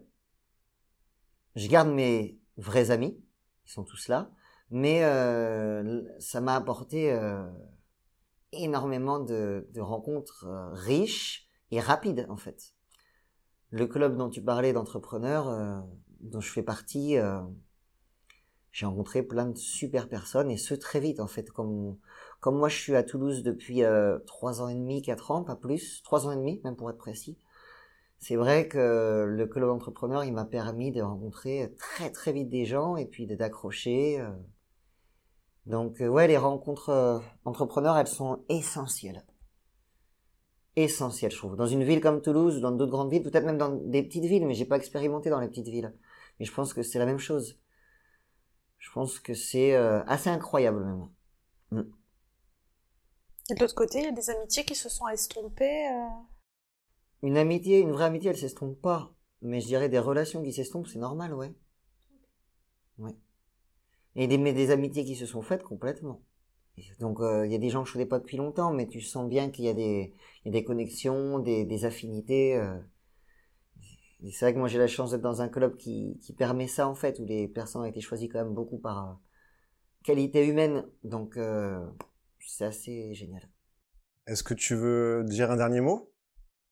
Je 1.55 1.67
garde 1.67 1.89
mes 1.89 2.38
vrais 2.58 2.91
amis, 2.91 3.23
ils 3.65 3.71
sont 3.71 3.86
tous 3.86 4.10
là, 4.10 4.29
mais 4.71 5.04
euh, 5.04 6.01
ça 6.19 6.41
m'a 6.41 6.56
apporté 6.56 7.12
euh, 7.12 7.45
énormément 8.51 9.19
de, 9.19 9.67
de 9.73 9.82
rencontres 9.82 10.45
euh, 10.47 10.69
riches 10.73 11.47
et 11.71 11.80
rapides, 11.80 12.25
en 12.30 12.38
fait. 12.38 12.73
Le 13.69 13.88
club 13.88 14.17
dont 14.17 14.30
tu 14.30 14.41
parlais 14.41 14.73
d'entrepreneurs, 14.73 15.49
euh, 15.49 15.80
dont 16.21 16.39
je 16.39 16.51
fais 16.51 16.63
partie, 16.63 17.17
euh, 17.17 17.41
j'ai 18.71 18.86
rencontré 18.86 19.23
plein 19.23 19.45
de 19.45 19.58
super 19.58 20.10
personnes 20.10 20.51
et 20.51 20.58
ce 20.58 20.73
très 20.73 20.99
vite 20.99 21.21
en 21.21 21.28
fait. 21.28 21.49
Comme 21.49 21.97
comme 22.41 22.58
moi 22.58 22.67
je 22.67 22.78
suis 22.78 22.95
à 22.95 23.04
Toulouse 23.04 23.41
depuis 23.41 23.84
trois 24.28 24.62
ans 24.62 24.67
et 24.67 24.75
demi, 24.75 25.01
quatre 25.01 25.32
ans, 25.32 25.43
pas 25.45 25.56
plus, 25.56 26.04
trois 26.04 26.28
ans 26.28 26.32
et 26.32 26.36
demi 26.36 26.60
même 26.65 26.75
pour 26.75 26.89
être 26.89 26.97
précis. 26.97 27.38
C'est 28.19 28.36
vrai 28.36 28.67
que 28.67 29.25
le 29.28 29.47
club 29.47 29.67
d'entrepreneurs 29.67 30.25
il 30.25 30.34
m'a 30.34 30.43
permis 30.43 30.91
de 30.91 31.01
rencontrer 31.01 31.73
très 31.78 32.12
très 32.12 32.34
vite 32.34 32.49
des 32.49 32.65
gens 32.65 32.97
et 32.97 33.06
puis 33.06 33.28
d'accrocher. 33.28 34.21
Donc 35.65 36.01
euh, 36.01 36.08
ouais 36.08 36.28
les 36.28 36.38
rencontres 36.38 36.89
euh, 36.89 37.19
entrepreneurs 37.45 37.97
elles 37.97 38.08
sont 38.08 38.43
essentielles 38.49 39.23
essentielles 40.75 41.32
je 41.32 41.38
trouve. 41.38 41.56
Dans 41.56 41.67
une 41.67 41.84
ville 41.84 42.01
comme 42.01 42.21
Toulouse, 42.21 42.62
dans 42.62 42.71
d'autres 42.71 42.91
grandes 42.91 43.12
villes, 43.12 43.23
peut-être 43.23 43.45
même 43.45 43.58
dans 43.58 43.69
des 43.71 44.04
petites 44.04 44.25
villes, 44.25 44.45
mais 44.45 44.54
j'ai 44.54 44.65
pas 44.65 44.78
expérimenté 44.78 45.30
dans 45.30 45.39
les 45.39 45.47
petites 45.47 45.67
villes. 45.67 45.93
Mais 46.39 46.45
je 46.45 46.54
pense 46.54 46.73
que 46.73 46.84
c'est 46.84 46.99
la 46.99 47.06
même 47.06 47.19
chose. 47.19 47.58
Je 48.78 48.89
pense 48.91 49.19
que 49.19 49.34
c'est 49.34 49.73
euh, 49.75 50.04
assez 50.06 50.30
incroyable 50.30 50.84
même. 50.86 51.10
Mm. 51.71 51.91
Et 53.49 53.54
de 53.56 53.60
l'autre 53.60 53.75
côté, 53.75 53.99
il 53.99 54.06
y 54.06 54.08
a 54.08 54.12
des 54.12 54.30
amitiés 54.30 54.65
qui 54.65 54.75
se 54.75 54.89
sont 54.89 55.08
estompées. 55.08 55.88
euh, 55.89 56.08
Une 57.23 57.38
amitié, 57.38 57.80
une 57.80 57.91
vraie 57.91 58.06
amitié, 58.06 58.30
elle 58.30 58.38
s'estompe 58.38 58.82
pas. 58.82 59.13
Mais 59.41 59.60
je 59.62 59.67
dirais 59.67 59.89
des 59.89 59.99
relations 59.99 60.41
qui 60.43 60.54
s'estompent, 60.54 60.88
c'est 60.88 60.99
normal, 60.99 61.34
ouais. 61.34 61.54
Ouais. 62.97 63.15
Et 64.15 64.28
des, 64.28 64.38
mais 64.38 64.54
des 64.54 64.71
amitiés 64.71 65.04
qui 65.04 65.15
se 65.15 65.25
sont 65.25 65.41
faites 65.41 65.63
complètement. 65.63 66.21
Donc 66.99 67.19
euh, 67.21 67.45
il 67.45 67.51
y 67.51 67.56
a 67.56 67.58
des 67.58 67.69
gens 67.69 67.84
que 67.84 67.88
je 67.89 67.93
connais 67.93 68.06
pas 68.06 68.19
depuis 68.19 68.38
longtemps, 68.38 68.73
mais 68.73 68.88
tu 68.88 69.01
sens 69.01 69.30
bien 69.30 69.49
qu'il 69.49 69.65
y 69.65 69.69
a 69.69 69.73
des, 69.73 70.13
il 70.43 70.47
y 70.47 70.49
a 70.49 70.60
des 70.60 70.63
connexions, 70.63 71.39
des, 71.39 71.65
des 71.65 71.86
affinités. 71.86 72.56
euh. 72.56 72.78
C'est 74.32 74.45
vrai 74.45 74.54
que 74.54 74.60
moi 74.60 74.67
j'ai 74.67 74.80
la 74.80 74.88
chance 74.88 75.12
d'être 75.12 75.21
dans 75.21 75.41
un 75.41 75.49
club 75.49 75.78
qui, 75.78 76.17
qui 76.21 76.34
permet 76.34 76.67
ça 76.67 76.88
en 76.88 76.95
fait, 76.95 77.19
où 77.19 77.25
les 77.25 77.47
personnes 77.47 77.84
ont 77.84 77.86
été 77.86 78.01
choisies 78.01 78.28
quand 78.28 78.43
même 78.43 78.54
beaucoup 78.54 78.80
par 78.80 79.10
euh, 79.10 79.13
qualité 80.04 80.45
humaine. 80.47 80.86
Donc 81.04 81.38
c'est 82.39 82.65
assez 82.65 83.13
génial. 83.13 83.47
Est-ce 84.28 84.43
que 84.43 84.54
tu 84.54 84.75
veux 84.75 85.23
dire 85.23 85.51
un 85.51 85.58
dernier 85.58 85.82
mot 85.82 86.12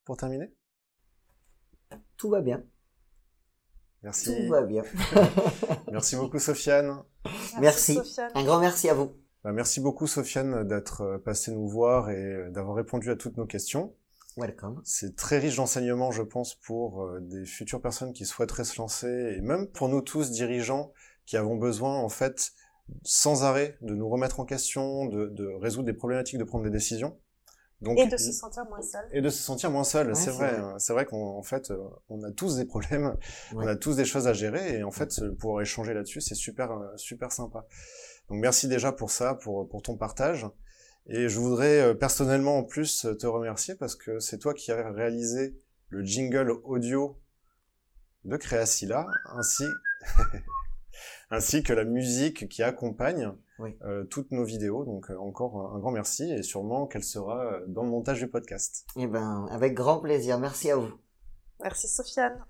pour 0.06 0.18
terminer? 0.18 0.54
Tout 2.18 2.30
va 2.30 2.42
bien. 2.42 2.64
Merci. 4.04 4.36
Tout 4.36 4.52
va 4.52 4.62
bien. 4.64 4.84
Merci 5.92 6.16
beaucoup, 6.16 6.40
Sofiane. 6.40 7.04
Merci. 7.60 7.96
Sofiane. 7.96 8.32
Un 8.36 8.44
grand 8.44 8.60
merci 8.60 8.90
à 8.90 8.94
vous. 8.94 9.12
Bah, 9.44 9.52
merci 9.52 9.82
beaucoup, 9.82 10.08
Sofiane, 10.08 10.66
d'être 10.68 11.02
euh, 11.02 11.18
passé 11.18 11.52
nous 11.52 11.68
voir 11.68 12.10
et 12.10 12.16
euh, 12.16 12.50
d'avoir 12.50 12.76
répondu 12.76 13.12
à 13.12 13.16
toutes 13.16 13.38
nos 13.38 13.46
questions. 13.46 13.94
Welcome. 14.38 14.82
C'est 14.86 15.16
très 15.16 15.38
riche 15.38 15.58
d'enseignements, 15.58 16.12
je 16.12 16.24
pense, 16.24 16.56
pour 16.56 17.04
euh, 17.04 17.20
des 17.22 17.46
futures 17.46 17.82
personnes 17.82 18.14
qui 18.14 18.26
souhaiteraient 18.26 18.64
se 18.64 18.78
lancer 18.80 19.36
et 19.38 19.42
même 19.42 19.68
pour 19.68 19.90
nous 19.90 20.02
tous, 20.02 20.32
dirigeants, 20.32 20.94
qui 21.26 21.36
avons 21.36 21.58
besoin, 21.58 21.98
en 21.98 22.10
fait, 22.10 22.54
sans 23.04 23.44
arrêt, 23.44 23.78
de 23.82 23.94
nous 23.94 24.10
remettre 24.10 24.40
en 24.40 24.46
question, 24.46 25.06
de, 25.06 25.28
de 25.28 25.48
résoudre 25.62 25.86
des 25.86 25.94
problématiques, 25.94 26.40
de 26.40 26.44
prendre 26.46 26.64
des 26.64 26.70
décisions. 26.70 27.18
Donc, 27.84 27.98
Et 28.00 28.08
de 28.08 28.18
se 28.18 28.32
sentir 28.32 28.66
moins 28.66 28.82
seul. 28.82 29.06
et 29.12 29.22
de 29.22 29.30
se 29.30 29.44
sentir 29.44 29.70
moins 29.70 29.84
seul, 29.84 30.08
Ouais, 30.08 30.16
c'est 30.16 30.32
vrai. 30.32 30.52
vrai. 30.54 30.60
hein. 30.62 30.76
C'est 30.80 30.94
vrai 30.94 31.06
qu'en 31.06 31.38
en 31.38 31.44
fait, 31.44 31.70
euh, 31.72 31.78
on 32.10 32.24
a 32.24 32.32
tous 32.32 32.56
des 32.58 32.66
problèmes, 32.66 33.16
on 33.54 33.68
a 33.68 33.76
tous 33.76 33.96
des 33.98 34.06
choses 34.06 34.28
à 34.28 34.34
gérer, 34.34 34.78
et 34.80 34.84
en 34.84 34.92
fait, 34.92 35.22
pouvoir 35.40 35.62
échanger 35.62 35.94
là-dessus, 35.94 36.22
c'est 36.22 36.36
super, 36.36 36.72
euh, 36.72 36.96
super 36.98 37.32
sympa. 37.32 37.66
Donc 38.30 38.40
merci 38.40 38.68
déjà 38.68 38.92
pour 38.94 39.12
ça, 39.12 39.36
pour, 39.36 39.68
pour 39.68 39.82
ton 39.82 39.98
partage. 39.98 40.46
Et 41.08 41.28
je 41.28 41.38
voudrais 41.38 41.82
euh, 41.82 41.94
personnellement 41.94 42.58
en 42.58 42.64
plus 42.64 43.06
te 43.20 43.28
remercier 43.28 43.76
parce 43.76 43.96
que 43.98 44.20
c'est 44.20 44.38
toi 44.38 44.54
qui 44.54 44.72
as 44.72 44.90
réalisé 44.92 45.54
le 45.90 46.04
jingle 46.06 46.52
audio 46.64 47.20
de 48.24 48.38
Créacilla, 48.38 49.06
ainsi, 49.36 49.66
ainsi 51.30 51.64
que 51.64 51.74
la 51.74 51.84
musique 51.84 52.48
qui 52.48 52.64
accompagne 52.64 53.34
Oui. 53.64 53.78
euh, 53.84 54.04
toutes 54.04 54.32
nos 54.32 54.44
vidéos. 54.44 54.84
Donc 54.84 55.10
euh, 55.10 55.18
encore 55.18 55.74
un 55.74 55.80
grand 55.80 55.92
merci 55.92 56.32
et 56.32 56.44
sûrement 56.44 56.86
qu'elle 56.86 57.04
sera 57.04 57.46
euh, 57.46 57.66
dans 57.68 57.84
le 57.84 57.90
montage 57.90 58.20
du 58.20 58.28
podcast. 58.28 58.86
Eh 58.98 59.08
ben, 59.08 59.48
avec 59.50 59.74
grand 59.74 60.00
plaisir. 60.00 60.38
Merci 60.38 60.70
à 60.70 60.76
vous. 60.76 60.92
Merci 61.62 61.88
Sofiane. 61.88 62.46